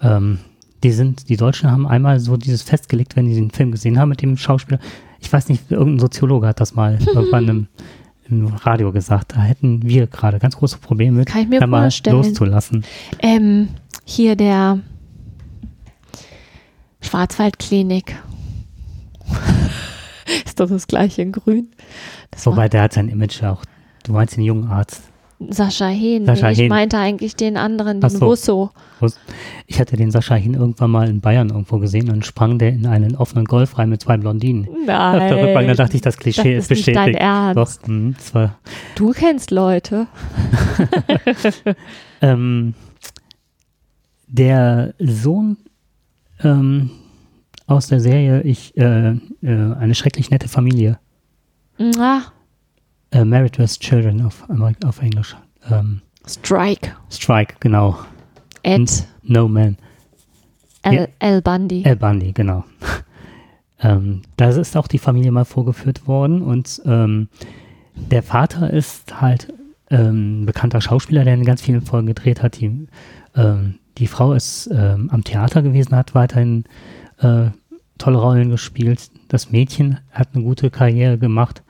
[0.00, 0.38] Ähm,
[0.82, 4.10] die sind, die Deutschen haben einmal so dieses festgelegt, wenn die den Film gesehen haben
[4.10, 4.80] mit dem Schauspieler.
[5.20, 7.66] Ich weiß nicht, irgendein Soziologe hat das mal irgendwann im
[8.32, 11.66] im Radio gesagt, da hätten wir gerade ganz große Probleme mit, Kann ich mir da
[11.66, 12.84] mal loszulassen.
[13.18, 13.68] Ähm,
[14.04, 14.80] hier der
[17.00, 18.16] Schwarzwaldklinik.
[20.52, 21.70] Ist doch das gleiche in grün.
[22.30, 23.62] Das Wobei der hat sein Image auch.
[24.04, 25.00] Du meinst den jungen Arzt.
[25.48, 26.26] Sascha Hehn.
[26.26, 26.68] Sascha nee, ich Hehn.
[26.68, 28.26] meinte eigentlich den anderen, den so.
[28.26, 28.70] Russo.
[29.66, 32.84] Ich hatte den Sascha Hin irgendwann mal in Bayern irgendwo gesehen und sprang der in
[32.86, 34.68] einen offenen Golf rein mit zwei Blondinen.
[34.68, 35.76] Auf der Rückbank, da Nein.
[35.76, 37.22] dachte ich, das Das Klischee ist ist nicht dein bestätigt.
[37.22, 37.80] Ernst.
[37.82, 38.58] Doch, mh, das war,
[38.94, 40.06] Du kennst Leute.
[42.20, 42.74] ähm,
[44.28, 45.56] der Sohn
[46.44, 46.90] ähm,
[47.66, 50.98] aus der Serie ich äh, äh, eine schrecklich nette Familie
[51.98, 52.22] Ah,
[53.10, 54.44] äh, Married with Children auf,
[54.84, 55.36] auf Englisch
[55.70, 56.92] ähm, Strike.
[57.10, 57.98] Strike genau
[58.62, 59.76] Ed No Man
[60.82, 61.08] L.
[61.18, 61.42] L.
[61.42, 61.84] Bundy.
[61.84, 62.64] Al Bundy genau
[63.80, 67.28] ähm, da ist auch die Familie mal vorgeführt worden und ähm,
[67.94, 69.52] der Vater ist halt
[69.90, 72.60] ähm, ein bekannter Schauspieler, der in ganz vielen Folgen gedreht hat.
[72.60, 72.88] Die,
[73.36, 76.64] ähm, die Frau ist ähm, am Theater gewesen, hat weiterhin
[77.22, 77.50] äh,
[77.98, 79.10] tolle Rollen gespielt.
[79.28, 81.62] Das Mädchen hat eine gute Karriere gemacht.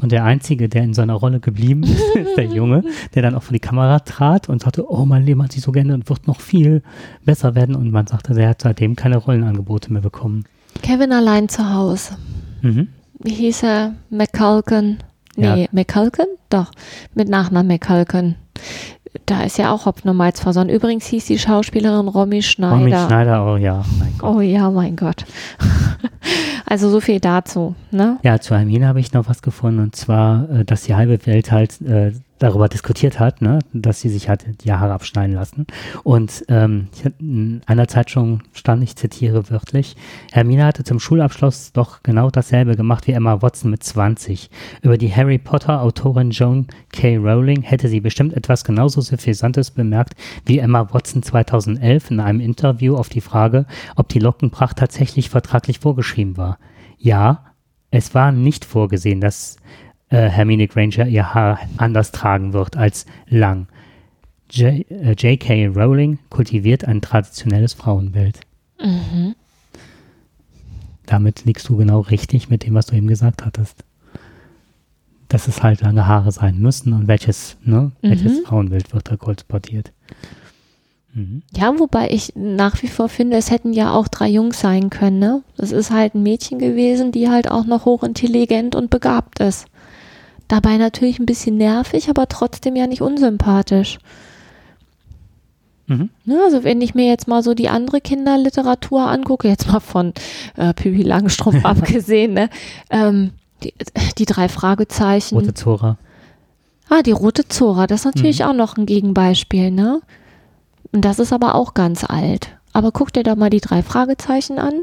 [0.00, 2.82] Und der Einzige, der in seiner Rolle geblieben ist, ist der Junge,
[3.14, 5.72] der dann auch vor die Kamera trat und sagte, oh, mein Leben hat sich so
[5.72, 6.82] geändert und wird noch viel
[7.24, 7.74] besser werden.
[7.74, 10.44] Und man sagte, er hat seitdem keine Rollenangebote mehr bekommen.
[10.82, 12.16] Kevin allein zu Hause.
[12.62, 12.88] Mhm.
[13.20, 13.94] Wie hieß er?
[14.10, 14.98] McCulkin.
[15.36, 15.68] Nee, Ja.
[15.72, 16.26] McCulkin?
[16.50, 16.70] Doch,
[17.14, 18.34] mit Nachnamen McCulkin.
[19.26, 20.74] Da ist ja auch Hopfen und Malz versonnen.
[20.74, 22.76] Übrigens hieß die Schauspielerin Romy Schneider.
[22.76, 24.36] Romy Schneider, oh ja, mein Gott.
[24.36, 25.24] Oh ja, mein Gott.
[26.66, 28.18] also so viel dazu, ne?
[28.22, 31.52] Ja, zu Hermine habe ich noch was gefunden und zwar, äh, dass die halbe Welt
[31.52, 32.12] halt äh,
[32.44, 35.66] darüber diskutiert hat, ne, dass sie sich hat die Haare abschneiden lassen.
[36.02, 39.96] Und ähm, in einer Zeitung stand, ich zitiere wörtlich,
[40.30, 44.50] Hermine hatte zum Schulabschluss doch genau dasselbe gemacht wie Emma Watson mit 20.
[44.82, 47.16] Über die Harry Potter Autorin Joan K.
[47.16, 52.96] Rowling hätte sie bestimmt etwas genauso Suffisantes bemerkt wie Emma Watson 2011 in einem Interview
[52.96, 53.64] auf die Frage,
[53.96, 56.58] ob die Lockenpracht tatsächlich vertraglich vorgeschrieben war.
[56.98, 57.54] Ja,
[57.90, 59.56] es war nicht vorgesehen, dass
[60.10, 63.66] äh, Hermine Granger ihr Haar anders tragen wird als lang.
[64.50, 65.66] J- äh, J.K.
[65.68, 68.40] Rowling kultiviert ein traditionelles Frauenbild.
[68.80, 69.34] Mhm.
[71.06, 73.84] Damit liegst du genau richtig mit dem, was du eben gesagt hattest.
[75.28, 78.44] Dass es halt lange Haare sein müssen und welches, ne, welches Mhm.
[78.44, 79.92] Frauenbild wird da kolportiert.
[81.12, 81.42] Mhm.
[81.56, 85.18] Ja, wobei ich nach wie vor finde, es hätten ja auch drei Jungs sein können,
[85.18, 85.42] ne?
[85.56, 89.66] Das ist halt ein Mädchen gewesen, die halt auch noch hochintelligent und begabt ist.
[90.48, 93.98] Dabei natürlich ein bisschen nervig, aber trotzdem ja nicht unsympathisch.
[95.86, 96.10] Mhm.
[96.24, 100.12] Ne, also wenn ich mir jetzt mal so die andere Kinderliteratur angucke, jetzt mal von
[100.56, 102.48] äh, Pippi Langstrumpf abgesehen, ne?
[102.90, 103.74] ähm, die,
[104.18, 105.36] die drei Fragezeichen.
[105.36, 105.98] Rote Zora.
[106.88, 110.00] Ah, die rote Zora, das ist natürlich auch noch ein Gegenbeispiel, ne?
[110.92, 112.48] Und das ist aber auch ganz alt.
[112.72, 114.82] Aber guck dir doch mal die drei Fragezeichen an.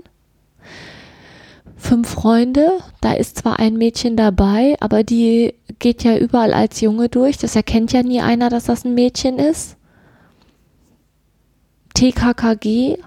[1.81, 7.09] Fünf Freunde, da ist zwar ein Mädchen dabei, aber die geht ja überall als Junge
[7.09, 7.39] durch.
[7.39, 9.77] Das erkennt ja nie einer, dass das ein Mädchen ist.
[11.95, 12.97] TKKG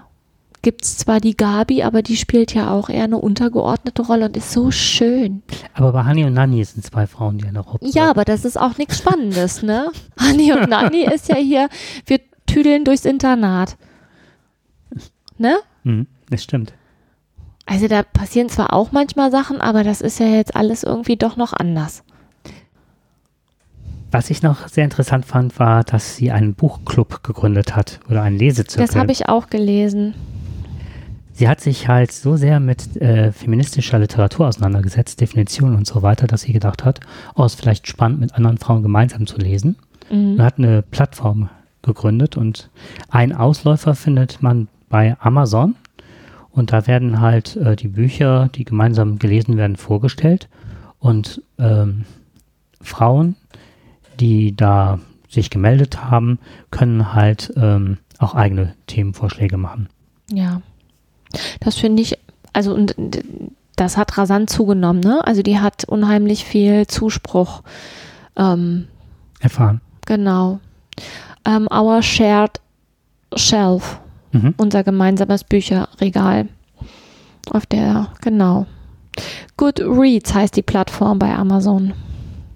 [0.61, 4.51] gibt's zwar die Gabi, aber die spielt ja auch eher eine untergeordnete Rolle und ist
[4.51, 5.41] so schön.
[5.73, 8.59] Aber bei Hani und Nani sind zwei Frauen, die eine Hauptrolle Ja, aber das ist
[8.59, 9.89] auch nichts Spannendes, ne?
[10.17, 11.69] Anni und Nanni ist ja hier,
[12.07, 13.77] wir tüdeln durchs Internat.
[15.37, 15.59] Ne?
[15.83, 16.73] Mhm, das stimmt.
[17.65, 21.35] Also da passieren zwar auch manchmal Sachen, aber das ist ja jetzt alles irgendwie doch
[21.35, 22.03] noch anders.
[24.11, 28.37] Was ich noch sehr interessant fand, war, dass sie einen Buchclub gegründet hat oder einen
[28.37, 28.87] Lesezirkel.
[28.87, 30.13] Das habe ich auch gelesen.
[31.33, 36.27] Sie hat sich halt so sehr mit äh, feministischer Literatur auseinandergesetzt, Definitionen und so weiter,
[36.27, 37.01] dass sie gedacht hat,
[37.35, 39.75] oh, ist vielleicht spannend, mit anderen Frauen gemeinsam zu lesen.
[40.09, 40.33] Mhm.
[40.33, 41.49] Und hat eine Plattform
[41.81, 42.69] gegründet und
[43.09, 45.75] ein Ausläufer findet man bei Amazon.
[46.55, 50.47] Und da werden halt äh, die Bücher, die gemeinsam gelesen werden, vorgestellt.
[50.99, 52.05] Und ähm,
[52.81, 53.35] Frauen,
[54.19, 56.39] die da sich gemeldet haben,
[56.71, 59.89] können halt ähm, auch eigene Themenvorschläge machen.
[60.31, 60.61] Ja.
[61.59, 62.17] Das finde ich,
[62.53, 62.95] also und
[63.75, 65.21] das hat rasant zugenommen, ne?
[65.27, 67.63] Also die hat unheimlich viel Zuspruch.
[68.37, 68.87] Ähm,
[69.41, 69.81] Erfahren.
[70.05, 70.59] genau.
[71.43, 72.61] Ähm, our shared
[73.35, 73.99] shelf.
[74.35, 74.53] Mhm.
[74.57, 76.47] unser gemeinsames Bücherregal.
[77.51, 78.65] Auf der, genau.
[79.57, 81.93] Goodreads heißt die Plattform bei Amazon.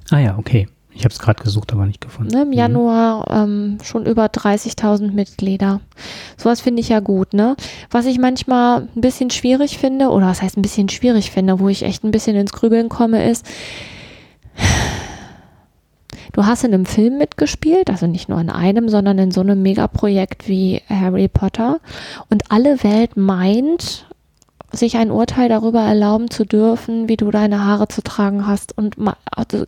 [0.09, 0.67] Ah ja, okay.
[0.91, 2.33] Ich habe es gerade gesucht, aber nicht gefunden.
[2.35, 2.53] Ne, Im Mhm.
[2.55, 5.79] Januar ähm, schon über 30.000 Mitglieder.
[6.35, 7.55] Sowas finde ich ja gut, ne?
[7.91, 11.69] Was ich manchmal ein bisschen schwierig finde, oder was heißt ein bisschen schwierig finde, wo
[11.69, 13.45] ich echt ein bisschen ins Grübeln komme, ist,
[16.33, 19.61] du hast in einem Film mitgespielt, also nicht nur in einem, sondern in so einem
[19.61, 21.79] Megaprojekt wie Harry Potter.
[22.29, 24.05] Und alle Welt meint,
[24.71, 28.77] sich ein Urteil darüber erlauben zu dürfen, wie du deine Haare zu tragen hast.
[28.77, 28.95] Und
[29.31, 29.65] also,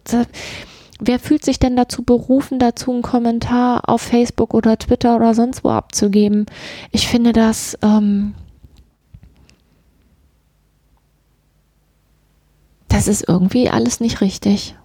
[0.99, 5.63] wer fühlt sich denn dazu berufen, dazu einen Kommentar auf Facebook oder Twitter oder sonst
[5.63, 6.45] wo abzugeben?
[6.91, 7.77] Ich finde das.
[7.81, 8.33] Ähm,
[12.87, 14.75] das ist irgendwie alles nicht richtig.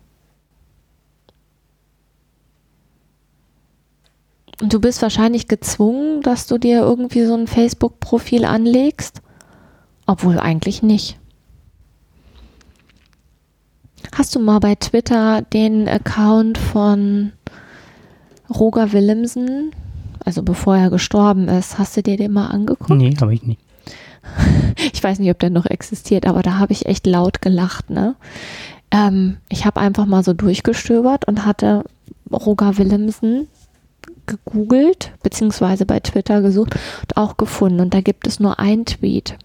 [4.60, 9.20] Und du bist wahrscheinlich gezwungen, dass du dir irgendwie so ein Facebook-Profil anlegst,
[10.06, 11.18] obwohl eigentlich nicht.
[14.14, 17.32] Hast du mal bei Twitter den Account von
[18.48, 19.72] Roger Willemsen,
[20.24, 22.90] also bevor er gestorben ist, hast du dir den mal angeguckt?
[22.90, 23.60] Nee, habe ich nicht.
[24.92, 27.90] Ich weiß nicht, ob der noch existiert, aber da habe ich echt laut gelacht.
[27.90, 28.14] Ne?
[28.90, 31.84] Ähm, ich habe einfach mal so durchgestöbert und hatte
[32.30, 33.48] Roger Willemsen
[34.26, 37.80] gegoogelt, beziehungsweise bei Twitter gesucht und auch gefunden.
[37.80, 39.36] Und da gibt es nur ein Tweet.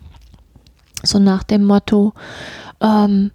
[1.03, 2.13] So nach dem Motto,
[2.81, 3.31] ähm,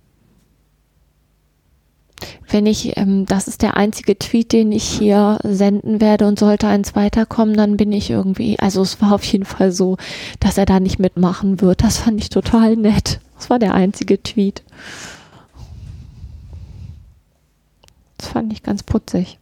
[2.48, 6.68] wenn ich, ähm, das ist der einzige Tweet, den ich hier senden werde und sollte
[6.68, 9.96] eins weiterkommen, dann bin ich irgendwie, also es war auf jeden Fall so,
[10.40, 11.82] dass er da nicht mitmachen wird.
[11.82, 13.20] Das fand ich total nett.
[13.36, 14.62] Das war der einzige Tweet.
[18.18, 19.38] Das fand ich ganz putzig.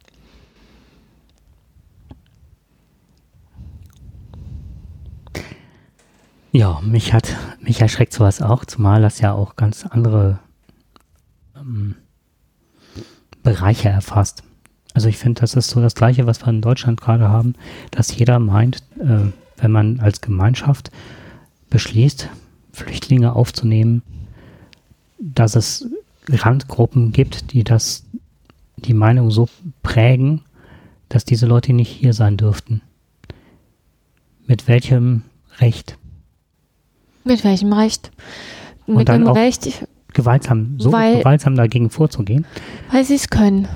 [6.55, 10.39] Ja, mich hat, mich erschreckt sowas auch, zumal das ja auch ganz andere
[11.53, 11.95] ähm,
[13.43, 14.41] Bereiche erfasst.
[14.93, 17.55] Also ich finde, das ist so das Gleiche, was wir in Deutschland gerade haben,
[17.91, 20.91] dass jeder meint, äh, wenn man als Gemeinschaft
[21.71, 22.29] beschließt,
[22.71, 24.01] Flüchtlinge aufzunehmen,
[25.19, 25.89] dass es
[26.29, 28.05] Randgruppen gibt, die das,
[28.77, 29.49] die Meinung so
[29.83, 30.39] prägen,
[31.09, 32.81] dass diese Leute nicht hier sein dürften.
[34.47, 35.23] Mit welchem
[35.59, 35.97] Recht?
[37.25, 38.11] Mit welchem Recht?
[38.87, 39.67] Und Mit dem Recht,
[40.13, 42.45] gewaltsam, so Weil- gewaltsam dagegen vorzugehen,
[42.91, 43.67] weil sie es können.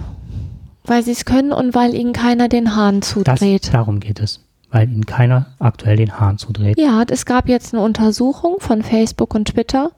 [0.85, 3.73] Weil sie es können und weil ihnen keiner den Hahn das, zudreht.
[3.73, 4.39] darum geht es.
[4.71, 6.77] Weil ihnen keiner aktuell den Hahn zudreht.
[6.77, 9.91] Ja, es gab jetzt eine Untersuchung von Facebook und Twitter,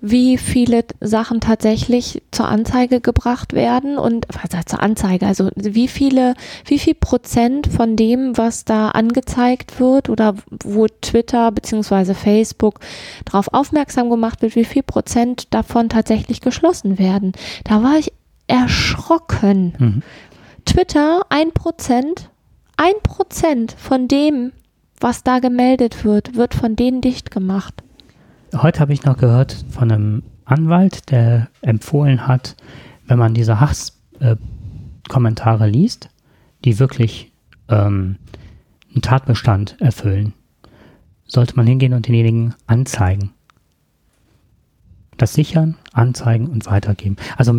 [0.00, 5.86] wie viele Sachen tatsächlich zur Anzeige gebracht werden und was heißt zur Anzeige, also wie
[5.86, 6.34] viele,
[6.64, 12.80] wie viel Prozent von dem, was da angezeigt wird oder wo Twitter beziehungsweise Facebook
[13.24, 17.32] darauf aufmerksam gemacht wird, wie viel Prozent davon tatsächlich geschlossen werden.
[17.62, 18.12] Da war ich
[18.48, 19.74] erschrocken.
[19.78, 20.02] Mhm.
[20.64, 22.30] Twitter, ein Prozent,
[22.76, 24.52] ein Prozent von dem,
[25.00, 27.82] was da gemeldet wird, wird von denen dicht gemacht.
[28.54, 32.56] Heute habe ich noch gehört von einem Anwalt, der empfohlen hat,
[33.06, 36.08] wenn man diese Hasskommentare äh, liest,
[36.64, 37.32] die wirklich
[37.68, 38.16] ähm,
[38.92, 40.32] einen Tatbestand erfüllen,
[41.26, 43.32] sollte man hingehen und denjenigen anzeigen.
[45.16, 47.16] Das sichern, anzeigen und weitergeben.
[47.36, 47.54] Also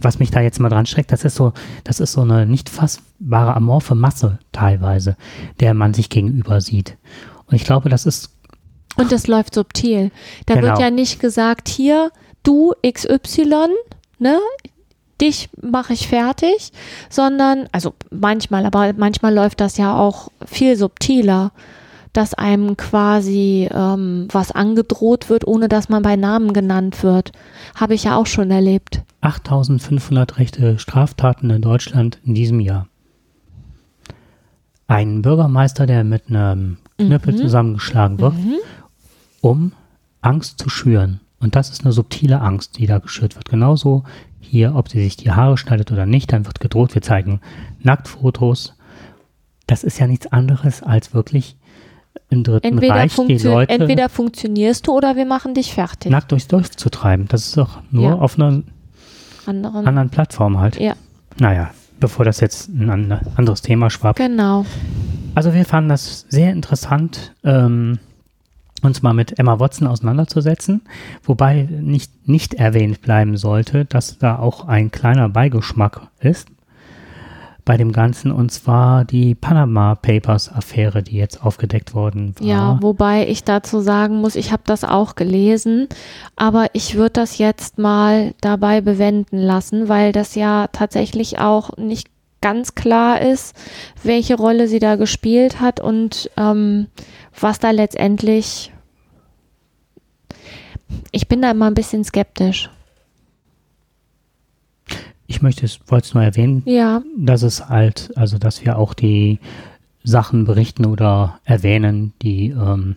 [0.00, 1.52] was mich da jetzt mal dran schreckt, das ist so,
[1.84, 5.16] das ist so eine nicht fassbare amorphe Masse teilweise,
[5.60, 6.96] der man sich gegenüber sieht.
[7.46, 8.30] Und ich glaube, das ist
[8.96, 10.10] Und das läuft subtil.
[10.46, 10.66] Da Genau.
[10.68, 12.10] wird ja nicht gesagt, hier,
[12.42, 13.68] du XY,
[14.18, 14.38] ne?
[15.20, 16.70] Dich mache ich fertig,
[17.10, 21.50] sondern, also manchmal, aber manchmal läuft das ja auch viel subtiler,
[22.12, 27.32] dass einem quasi ähm, was angedroht wird, ohne dass man bei Namen genannt wird.
[27.74, 29.02] Habe ich ja auch schon erlebt.
[29.20, 32.88] 8500 rechte Straftaten in Deutschland in diesem Jahr.
[34.86, 37.38] Ein Bürgermeister, der mit einem Knüppel Mhm.
[37.38, 38.34] zusammengeschlagen wird,
[39.40, 39.72] um
[40.22, 41.20] Angst zu schüren.
[41.40, 43.48] Und das ist eine subtile Angst, die da geschürt wird.
[43.48, 44.04] Genauso
[44.40, 47.40] hier, ob sie sich die Haare schneidet oder nicht, dann wird gedroht, wir zeigen
[47.80, 48.74] Nacktfotos.
[49.66, 51.56] Das ist ja nichts anderes als wirklich
[52.30, 56.10] im Dritten Entweder, Reich die Leute entweder funktionierst du oder wir machen dich fertig.
[56.10, 57.26] nackt durchs Dorf zu treiben.
[57.28, 58.14] Das ist doch nur Ja.
[58.16, 58.62] auf einer
[59.46, 59.86] Anderen.
[59.86, 60.78] anderen Plattform halt.
[60.78, 60.94] Ja,
[61.38, 64.18] Naja, bevor das jetzt ein an- anderes Thema schwappt.
[64.18, 64.66] genau.
[65.34, 67.98] Also wir fanden das sehr interessant, ähm,
[68.82, 70.82] uns mal mit Emma Watson auseinanderzusetzen,
[71.24, 76.48] wobei nicht, nicht erwähnt bleiben sollte, dass da auch ein kleiner Beigeschmack ist
[77.68, 82.46] bei dem Ganzen, und zwar die Panama Papers Affäre, die jetzt aufgedeckt worden war.
[82.46, 85.86] Ja, wobei ich dazu sagen muss, ich habe das auch gelesen,
[86.34, 92.08] aber ich würde das jetzt mal dabei bewenden lassen, weil das ja tatsächlich auch nicht
[92.40, 93.54] ganz klar ist,
[94.02, 96.86] welche Rolle sie da gespielt hat und ähm,
[97.38, 98.72] was da letztendlich.
[101.12, 102.70] Ich bin da immer ein bisschen skeptisch.
[105.30, 108.94] Ich möchte es, wollte es nur erwähnen, Ja, dass es halt, also dass wir auch
[108.94, 109.38] die
[110.02, 112.96] Sachen berichten oder erwähnen, die, ähm,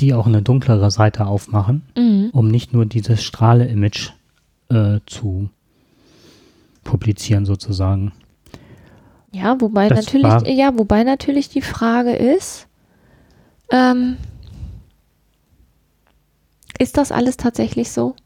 [0.00, 2.30] die auch eine dunklere Seite aufmachen, mhm.
[2.32, 4.10] um nicht nur dieses Strahle-Image
[4.70, 5.48] äh, zu
[6.82, 8.12] publizieren sozusagen.
[9.30, 12.66] ja, wobei Das natürlich, war- ja, wobei natürlich die Frage ist,
[13.70, 14.16] ähm,
[16.78, 18.16] ist das alles tatsächlich so?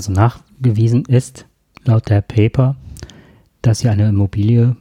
[0.00, 1.44] Also nachgewiesen ist
[1.84, 2.74] laut der Paper,
[3.60, 4.74] dass sie eine Immobilie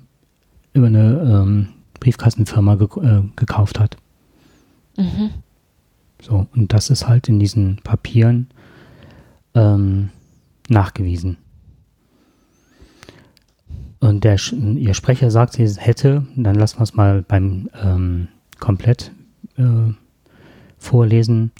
[0.72, 1.67] über eine ähm,
[1.99, 3.97] Briefkastenfirma gek äh, gekauft hat.
[4.95, 5.32] Mhm.
[6.22, 8.47] So, und das ist halt in diesen Papieren
[9.55, 10.11] ähm,
[10.70, 11.36] nachgewiesen.
[13.99, 19.11] Und der, ihr Sprecher sagt, sie hätte, dann lassen wir es mal beim ähm, komplett
[19.57, 19.91] äh,
[20.78, 21.51] vorlesen.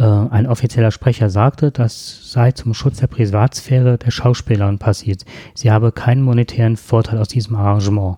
[0.00, 5.26] Äh, ein offizieller Sprecher sagte, das sei zum Schutz der Privatsphäre der Schauspielerin passiert.
[5.54, 8.16] Sie habe keinen monetären Vorteil aus diesem Arrangement.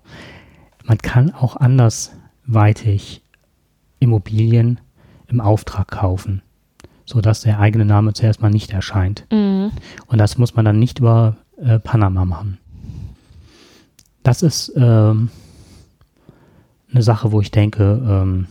[0.84, 3.22] Man kann auch andersweitig
[3.98, 4.78] Immobilien
[5.26, 6.42] im Auftrag kaufen,
[7.04, 9.26] sodass der eigene Name zuerst mal nicht erscheint.
[9.32, 9.72] Mhm.
[10.06, 12.58] Und das muss man dann nicht über äh, Panama machen.
[14.22, 15.30] Das ist ähm,
[16.92, 18.46] eine Sache, wo ich denke, ähm,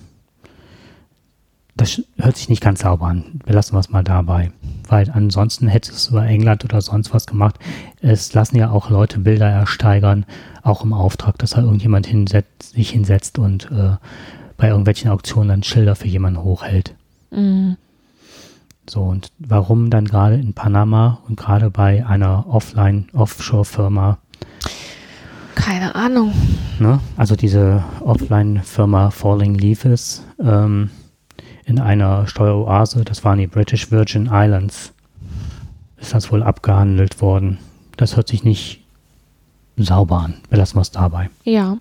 [1.82, 3.42] das hört sich nicht ganz sauber an.
[3.44, 4.52] Wir lassen es mal dabei.
[4.88, 7.58] Weil ansonsten hätte es über England oder sonst was gemacht.
[8.02, 10.26] Es lassen ja auch Leute Bilder ersteigern,
[10.64, 13.96] auch im Auftrag, dass da irgendjemand hinsetzt, sich hinsetzt und äh,
[14.58, 16.94] bei irgendwelchen Auktionen dann Schilder für jemanden hochhält.
[17.32, 17.78] Mhm.
[18.88, 24.18] So, und warum dann gerade in Panama und gerade bei einer Offline-Offshore-Firma,
[25.56, 26.34] Keine Ahnung.
[26.80, 27.00] ne?
[27.18, 30.90] also diese Offline-Firma Falling Leaves ähm,
[31.66, 34.94] in einer Steueroase, das waren die British Virgin Islands,
[35.98, 37.60] ist das wohl abgehandelt worden.
[37.98, 38.82] Das hört sich nicht
[39.78, 40.36] sauber an.
[40.50, 41.30] Belassen wir es dabei.
[41.44, 41.78] Ja,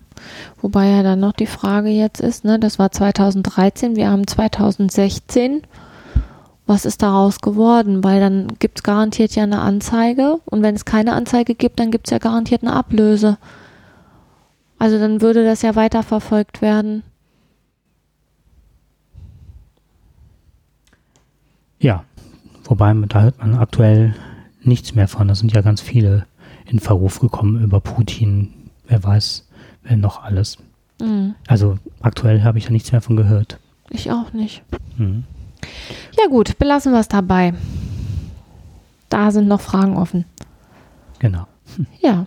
[0.61, 5.63] wobei ja dann noch die Frage jetzt ist, ne, das war 2013, wir haben 2016.
[6.67, 8.03] Was ist daraus geworden?
[8.03, 11.91] Weil dann gibt es garantiert ja eine Anzeige und wenn es keine Anzeige gibt, dann
[11.91, 13.37] gibt es ja garantiert eine Ablöse.
[14.79, 17.03] Also dann würde das ja weiterverfolgt werden.
[21.81, 22.03] Ja,
[22.65, 24.13] wobei da hört man aktuell
[24.63, 25.27] nichts mehr von.
[25.27, 26.25] Da sind ja ganz viele
[26.65, 28.53] in Verruf gekommen über Putin.
[28.87, 29.47] Wer weiß,
[29.83, 30.57] wer noch alles.
[31.01, 33.59] Hm, Also aktuell habe ich da nichts mehr von gehört.
[33.89, 34.61] ich auch nicht.
[34.97, 35.23] Mhm.
[36.19, 37.53] Ja gut, belassen wir es dabei.
[39.09, 40.25] Da sind noch Fragen offen.
[41.19, 41.47] Genau.
[42.01, 42.25] Ja,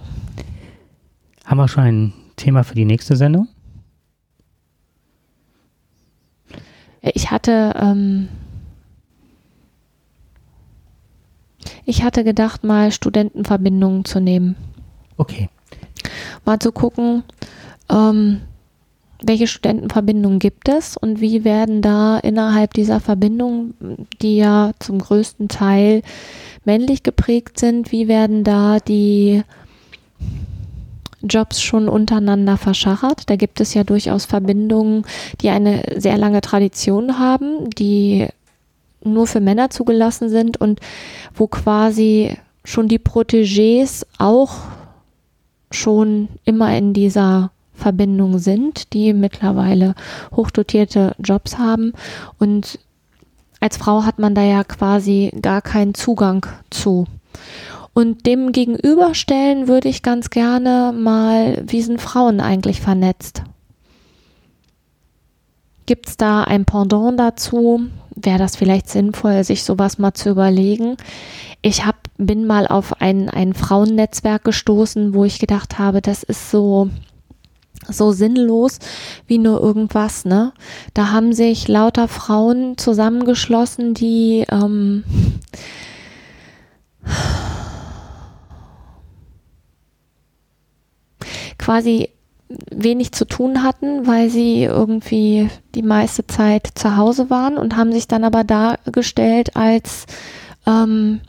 [1.44, 3.48] Haben wir schon ein Thema für die nächste Sendung?
[7.02, 8.28] Ich hatte, ähm,
[11.84, 14.56] ich hatte gedacht, mal Studentenverbindungen zu nehmen.
[15.16, 15.48] Okay.
[16.44, 17.22] Mal zu gucken,
[17.90, 18.40] ähm,
[19.22, 23.74] welche Studentenverbindungen gibt es und wie werden da innerhalb dieser Verbindungen,
[24.20, 26.02] die ja zum größten Teil
[26.64, 29.42] männlich geprägt sind, wie werden da die
[31.22, 33.30] Jobs schon untereinander verschachert.
[33.30, 35.04] Da gibt es ja durchaus Verbindungen,
[35.40, 38.28] die eine sehr lange Tradition haben, die
[39.04, 40.80] nur für Männer zugelassen sind und
[41.34, 44.54] wo quasi schon die Protégés auch
[45.70, 49.94] schon immer in dieser Verbindung sind, die mittlerweile
[50.34, 51.92] hochdotierte Jobs haben
[52.38, 52.78] und
[53.60, 57.06] als Frau hat man da ja quasi gar keinen Zugang zu.
[57.94, 63.42] Und dem gegenüberstellen würde ich ganz gerne mal, wie sind Frauen eigentlich vernetzt?
[65.86, 67.86] Gibt es da ein Pendant dazu?
[68.16, 70.96] Wäre das vielleicht sinnvoll, sich sowas mal zu überlegen?
[71.62, 76.50] Ich hab, bin mal auf ein, ein Frauennetzwerk gestoßen, wo ich gedacht habe, das ist
[76.50, 76.90] so,
[77.88, 78.78] so sinnlos
[79.26, 80.52] wie nur irgendwas, ne?
[80.94, 85.02] Da haben sich lauter Frauen zusammengeschlossen, die ähm,
[91.58, 92.10] quasi
[92.48, 97.92] wenig zu tun hatten, weil sie irgendwie die meiste Zeit zu Hause waren und haben
[97.92, 100.06] sich dann aber dargestellt als
[100.66, 101.20] ähm,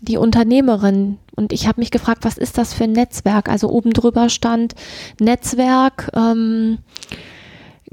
[0.00, 1.18] die Unternehmerin.
[1.36, 3.48] Und ich habe mich gefragt, was ist das für ein Netzwerk?
[3.48, 4.74] Also oben drüber stand
[5.20, 6.78] Netzwerk, ähm,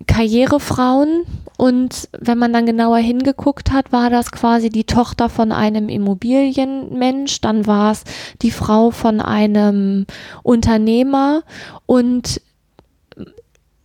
[0.08, 1.24] Karrierefrauen.
[1.58, 7.40] Und wenn man dann genauer hingeguckt hat, war das quasi die Tochter von einem Immobilienmensch,
[7.42, 8.04] dann war es
[8.42, 10.08] die Frau von einem
[10.42, 11.44] Unternehmer
[11.86, 12.42] und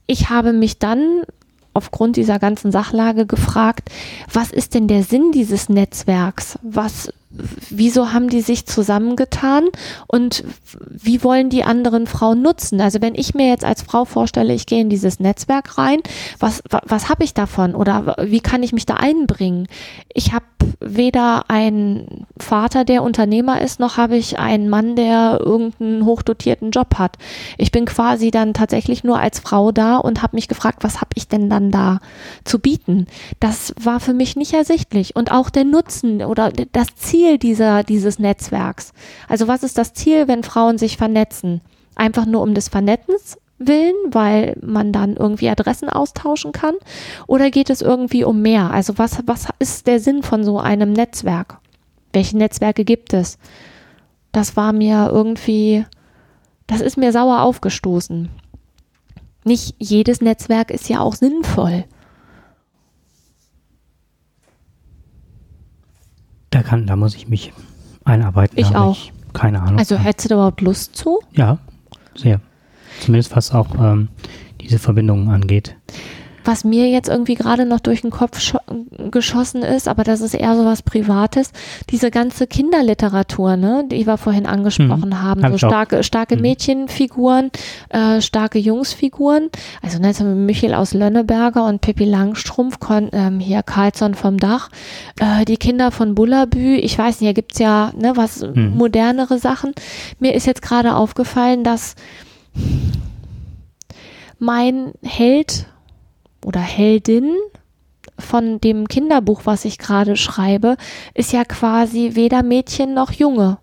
[0.07, 1.23] ich habe mich dann
[1.75, 3.91] aufgrund dieser ganzen Sachlage gefragt,
[4.33, 6.59] was ist denn der Sinn dieses Netzwerks?
[6.63, 7.13] Was,
[7.71, 9.65] wieso haben die sich zusammengetan
[10.07, 10.45] und
[10.89, 12.81] wie wollen die anderen Frauen nutzen?
[12.81, 16.01] Also wenn ich mir jetzt als Frau vorstelle, ich gehe in dieses Netzwerk rein,
[16.39, 19.69] was, was, was habe ich davon oder wie kann ich mich da einbringen?
[20.13, 20.45] Ich habe
[20.81, 26.97] weder einen Vater, der Unternehmer ist, noch habe ich einen Mann, der irgendeinen hochdotierten Job
[26.99, 27.17] hat.
[27.59, 31.11] Ich bin quasi dann tatsächlich nur als Frau da und habe mich gefragt, was habe
[31.15, 32.01] ich denn dann da
[32.45, 33.07] zu bieten?
[33.41, 38.19] Das war für mich nicht ersichtlich und auch der Nutzen oder das Ziel dieser dieses
[38.19, 38.93] Netzwerks.
[39.29, 41.61] Also was ist das Ziel, wenn Frauen sich vernetzen?
[41.95, 46.75] Einfach nur um des Vernetzens willen, weil man dann irgendwie Adressen austauschen kann?
[47.27, 48.71] Oder geht es irgendwie um mehr?
[48.71, 51.59] Also was, was ist der Sinn von so einem Netzwerk?
[52.13, 53.39] Welche Netzwerke gibt es?
[54.33, 55.85] Das war mir irgendwie,
[56.67, 58.29] das ist mir sauer aufgestoßen.
[59.45, 61.85] Nicht jedes Netzwerk ist ja auch sinnvoll.
[66.51, 67.53] Da kann, da muss ich mich
[68.05, 68.59] einarbeiten.
[68.59, 68.93] Ich auch.
[68.97, 69.79] Ich keine Ahnung.
[69.79, 71.21] Also hättest du überhaupt Lust zu?
[71.33, 71.59] ja,
[72.15, 72.41] sehr.
[73.01, 74.09] Zumindest was auch ähm,
[74.61, 75.77] diese Verbindungen angeht.
[76.45, 78.61] Was mir jetzt irgendwie gerade noch durch den Kopf scho-
[79.11, 81.51] geschossen ist, aber das ist eher so was Privates,
[81.91, 85.23] diese ganze Kinderliteratur, ne, die wir vorhin angesprochen Mhm.
[85.23, 86.43] haben, Hab so starke, starke Mhm.
[86.43, 87.51] Mädchenfiguren,
[87.89, 89.51] äh, starke Jungsfiguren,
[89.83, 94.69] also ne, zum Michael aus Lönneberger und Pippi Langstrumpf, kon, ähm, hier Carlsson vom Dach,
[95.19, 98.75] äh, die Kinder von Bullabü, ich weiß nicht, hier gibt's ja ne, was Mhm.
[98.77, 99.73] modernere Sachen.
[100.21, 101.97] Mir ist jetzt gerade aufgefallen, dass
[104.39, 105.67] mein Held
[106.45, 107.35] oder Heldin
[108.19, 110.77] von dem Kinderbuch, was ich gerade schreibe,
[111.15, 113.59] ist ja quasi weder Mädchen noch Junge.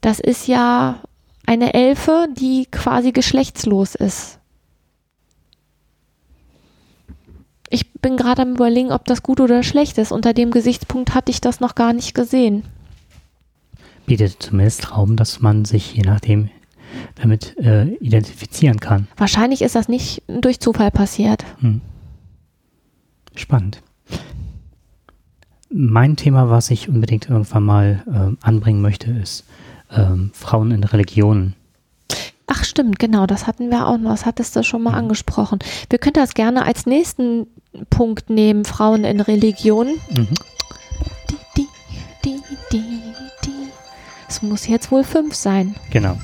[0.00, 1.00] Das ist ja
[1.46, 4.38] eine Elfe, die quasi geschlechtslos ist.
[7.68, 10.12] Ich bin gerade am überlegen, ob das gut oder schlecht ist.
[10.12, 12.64] Unter dem Gesichtspunkt hatte ich das noch gar nicht gesehen.
[14.04, 16.50] Bietet zumindest Raum, dass man sich je nachdem
[17.14, 19.08] damit äh, identifizieren kann.
[19.16, 21.44] Wahrscheinlich ist das nicht durch Zufall passiert.
[21.60, 21.80] Hm.
[23.34, 23.82] Spannend.
[25.70, 29.44] Mein Thema, was ich unbedingt irgendwann mal ähm, anbringen möchte, ist
[29.90, 31.54] ähm, Frauen in Religionen.
[32.46, 35.60] Ach stimmt, genau, das hatten wir auch noch, das hattest du schon mal angesprochen.
[35.88, 37.46] Wir könnten das gerne als nächsten
[37.88, 39.86] Punkt nehmen, Frauen in Religion.
[40.10, 40.28] Mhm.
[41.30, 41.68] Die, die,
[42.24, 42.40] die,
[42.72, 42.82] die,
[43.44, 43.68] die.
[44.28, 45.74] Es muss jetzt wohl fünf sein.
[45.90, 46.18] Genau.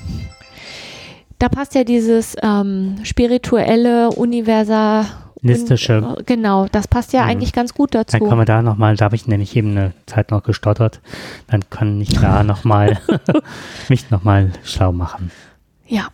[1.39, 5.07] Da passt ja dieses ähm, spirituelle, universal...
[5.41, 6.03] Listische.
[6.03, 7.28] Un- genau, das passt ja Mhm.
[7.30, 8.18] eigentlich ganz gut Dann dazu.
[8.18, 11.01] können wir da nochmal, da habe ich nämlich eben eine Zeit noch gestottert,
[11.47, 12.99] dann kann ich da nochmal
[13.89, 15.30] mich nochmal schlau machen.
[15.86, 16.09] Ja,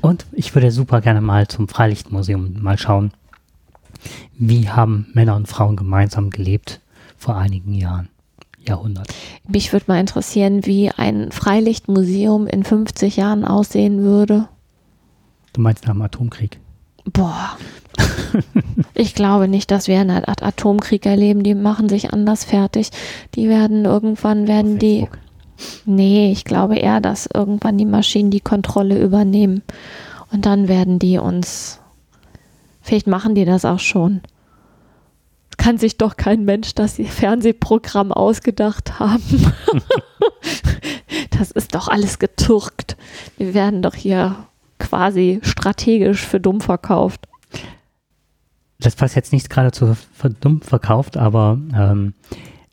[0.00, 3.12] Und ich würde super gerne mal zum Freilichtmuseum mal schauen.
[4.38, 6.80] Wie haben Männer und Frauen gemeinsam gelebt
[7.18, 8.08] vor einigen Jahren,
[8.66, 9.14] Jahrhunderten?
[9.48, 14.48] mich würde mal interessieren, wie ein Freilichtmuseum in 50 Jahren aussehen würde.
[15.52, 16.58] Du meinst nach dem Atomkrieg?
[17.12, 17.56] Boah.
[18.94, 21.42] Ich glaube nicht, dass wir einen At- Atomkrieg erleben.
[21.42, 22.90] Die machen sich anders fertig.
[23.34, 25.08] Die werden irgendwann werden die.
[25.84, 29.62] Nee, ich glaube eher, dass irgendwann die Maschinen die Kontrolle übernehmen.
[30.32, 31.80] Und dann werden die uns.
[32.80, 34.20] Vielleicht machen die das auch schon.
[35.62, 39.22] Kann sich doch kein Mensch das Fernsehprogramm ausgedacht haben.
[41.30, 42.96] das ist doch alles getürkt.
[43.38, 44.34] Wir werden doch hier
[44.80, 47.28] quasi strategisch für dumm verkauft.
[48.80, 49.96] Das passt jetzt nicht gerade zu
[50.40, 52.14] dumm verkauft, aber ähm,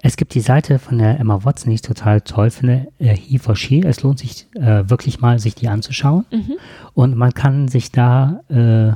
[0.01, 3.37] es gibt die Seite von der Emma Watson, die ich total toll finde, äh, He
[3.37, 3.83] for She.
[3.85, 6.25] Es lohnt sich äh, wirklich mal, sich die anzuschauen.
[6.31, 6.53] Mhm.
[6.95, 8.93] Und man kann sich da äh,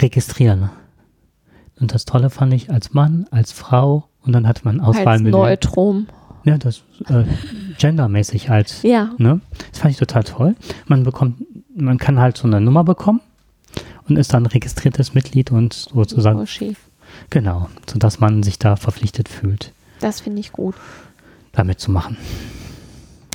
[0.00, 0.70] registrieren.
[1.80, 5.30] Und das Tolle fand ich als Mann, als Frau und dann hat man Als Auswahlmenü.
[5.30, 6.06] Neutrum.
[6.44, 7.24] Ja, das äh,
[7.78, 9.10] gendermäßig als Ja.
[9.18, 9.40] Ne?
[9.70, 10.54] Das fand ich total toll.
[10.86, 11.42] Man bekommt,
[11.74, 13.20] man kann halt so eine Nummer bekommen
[14.08, 16.76] und ist dann registriertes Mitglied und sozusagen, Uschi.
[17.30, 20.74] genau, sodass man sich da verpflichtet fühlt, Das finde ich gut.
[21.52, 22.16] damit zu machen.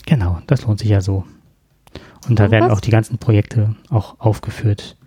[0.05, 1.25] Genau, das lohnt sich ja so.
[2.27, 2.77] Und da Und werden was?
[2.77, 4.97] auch die ganzen Projekte auch aufgeführt,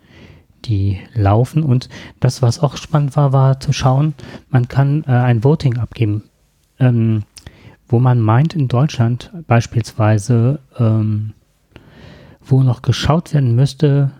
[0.65, 1.63] die laufen.
[1.63, 1.89] Und
[2.19, 4.13] das, was auch spannend war, war zu schauen,
[4.49, 6.23] man kann äh, ein Voting abgeben,
[6.79, 7.23] ähm,
[7.87, 11.33] wo man meint, in Deutschland beispielsweise, ähm,
[12.41, 14.11] wo noch geschaut werden müsste,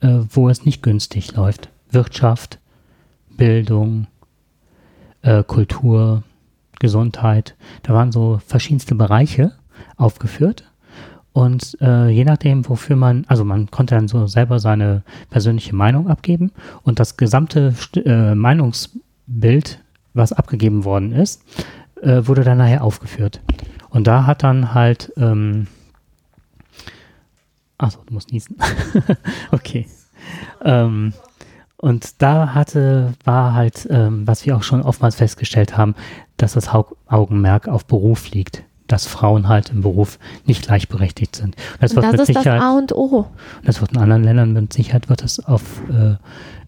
[0.00, 1.68] äh, wo es nicht günstig läuft.
[1.90, 2.58] Wirtschaft,
[3.36, 4.06] Bildung,
[5.22, 6.22] äh, Kultur,
[6.78, 7.54] Gesundheit.
[7.82, 9.52] Da waren so verschiedenste Bereiche
[9.96, 10.64] aufgeführt.
[11.32, 16.08] Und äh, je nachdem, wofür man, also man konnte dann so selber seine persönliche Meinung
[16.08, 16.52] abgeben
[16.82, 17.74] und das gesamte
[18.04, 19.80] äh, Meinungsbild,
[20.14, 21.42] was abgegeben worden ist,
[22.02, 23.40] äh, wurde dann nachher aufgeführt.
[23.88, 25.68] Und da hat dann halt, ähm,
[27.78, 28.56] achso, du musst niesen.
[29.52, 29.86] okay.
[30.62, 31.14] Ähm,
[31.78, 35.94] und da hatte, war halt, ähm, was wir auch schon oftmals festgestellt haben,
[36.36, 41.56] dass das Augenmerk auf Beruf liegt dass Frauen halt im Beruf nicht gleichberechtigt sind.
[41.80, 43.26] Das, das ist das A und O.
[43.64, 46.16] Das wird in anderen Ländern mit Sicherheit wird es auf, äh,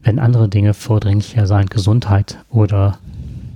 [0.02, 2.98] wenn andere Dinge vordringlicher sein, Gesundheit oder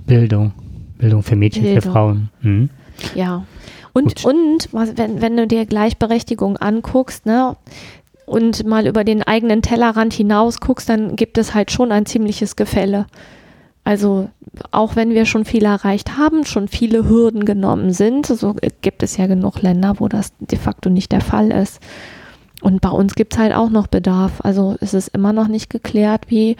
[0.05, 0.53] Bildung,
[0.97, 1.81] Bildung für Mädchen, Bildung.
[1.81, 2.29] für Frauen.
[2.41, 2.69] Mhm.
[3.15, 3.43] Ja.
[3.93, 7.55] Und, und was, wenn, wenn du dir Gleichberechtigung anguckst, ne,
[8.27, 12.55] und mal über den eigenen Tellerrand hinaus guckst, dann gibt es halt schon ein ziemliches
[12.55, 13.07] Gefälle.
[13.89, 14.29] Also
[14.69, 19.17] auch wenn wir schon viel erreicht haben, schon viele Hürden genommen sind, so gibt es
[19.17, 21.81] ja genug Länder, wo das de facto nicht der Fall ist.
[22.61, 24.41] Und bei uns gibt es halt auch noch Bedarf.
[24.43, 26.55] Also es ist immer noch nicht geklärt, wie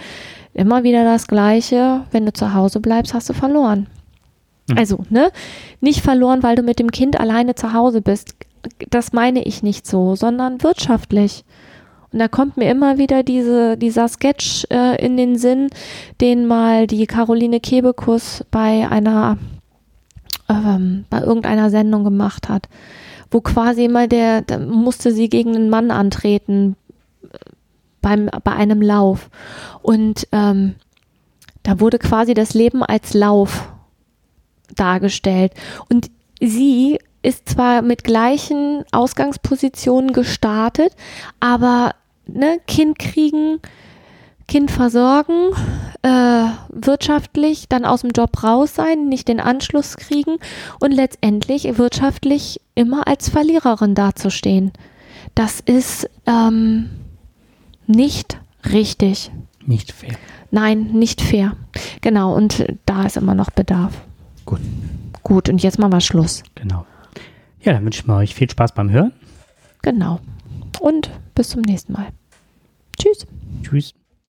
[0.56, 2.02] immer wieder das Gleiche.
[2.10, 3.86] Wenn du zu Hause bleibst, hast du verloren.
[4.68, 4.78] Mhm.
[4.80, 5.30] Also, ne?
[5.82, 8.34] Nicht verloren, weil du mit dem Kind alleine zu Hause bist.
[8.90, 11.46] Das meine ich nicht so, sondern wirtschaftlich.
[12.12, 15.70] Und da kommt mir immer wieder diese, dieser Sketch äh, in den Sinn,
[16.22, 19.38] den mal die Caroline Kebekus bei einer,
[20.48, 22.68] ähm, bei irgendeiner Sendung gemacht hat,
[23.30, 26.76] wo quasi immer der, da musste sie gegen einen Mann antreten
[28.02, 29.30] beim, bei einem Lauf.
[29.82, 30.76] Und ähm,
[31.64, 33.72] da wurde quasi das Leben als Lauf
[34.76, 35.54] dargestellt.
[35.90, 40.96] Und sie ist zwar mit gleichen Ausgangspositionen gestartet,
[41.40, 41.94] aber
[42.34, 43.60] ne, Kind kriegen,
[44.48, 45.52] Kind versorgen,
[46.02, 50.38] äh, wirtschaftlich dann aus dem Job raus sein, nicht den Anschluss kriegen
[50.80, 54.72] und letztendlich wirtschaftlich immer als Verliererin dazustehen.
[55.36, 56.90] Das ist ähm,
[57.86, 58.40] nicht
[58.72, 59.32] richtig.
[59.66, 60.16] Nicht fair.
[60.52, 61.56] Nein, nicht fair.
[62.02, 63.94] Genau, und da ist immer noch Bedarf.
[64.46, 64.62] Gut.
[65.22, 66.44] Gut, und jetzt machen wir Schluss.
[66.56, 66.86] Genau.
[67.62, 69.14] Ja, dann wünsche ich euch viel Spaß beim Hören.
[69.82, 70.20] Genau.
[70.80, 72.08] Und bis zum nächsten Mal.
[73.00, 73.26] Tschüss.
[73.64, 73.94] Tschüss.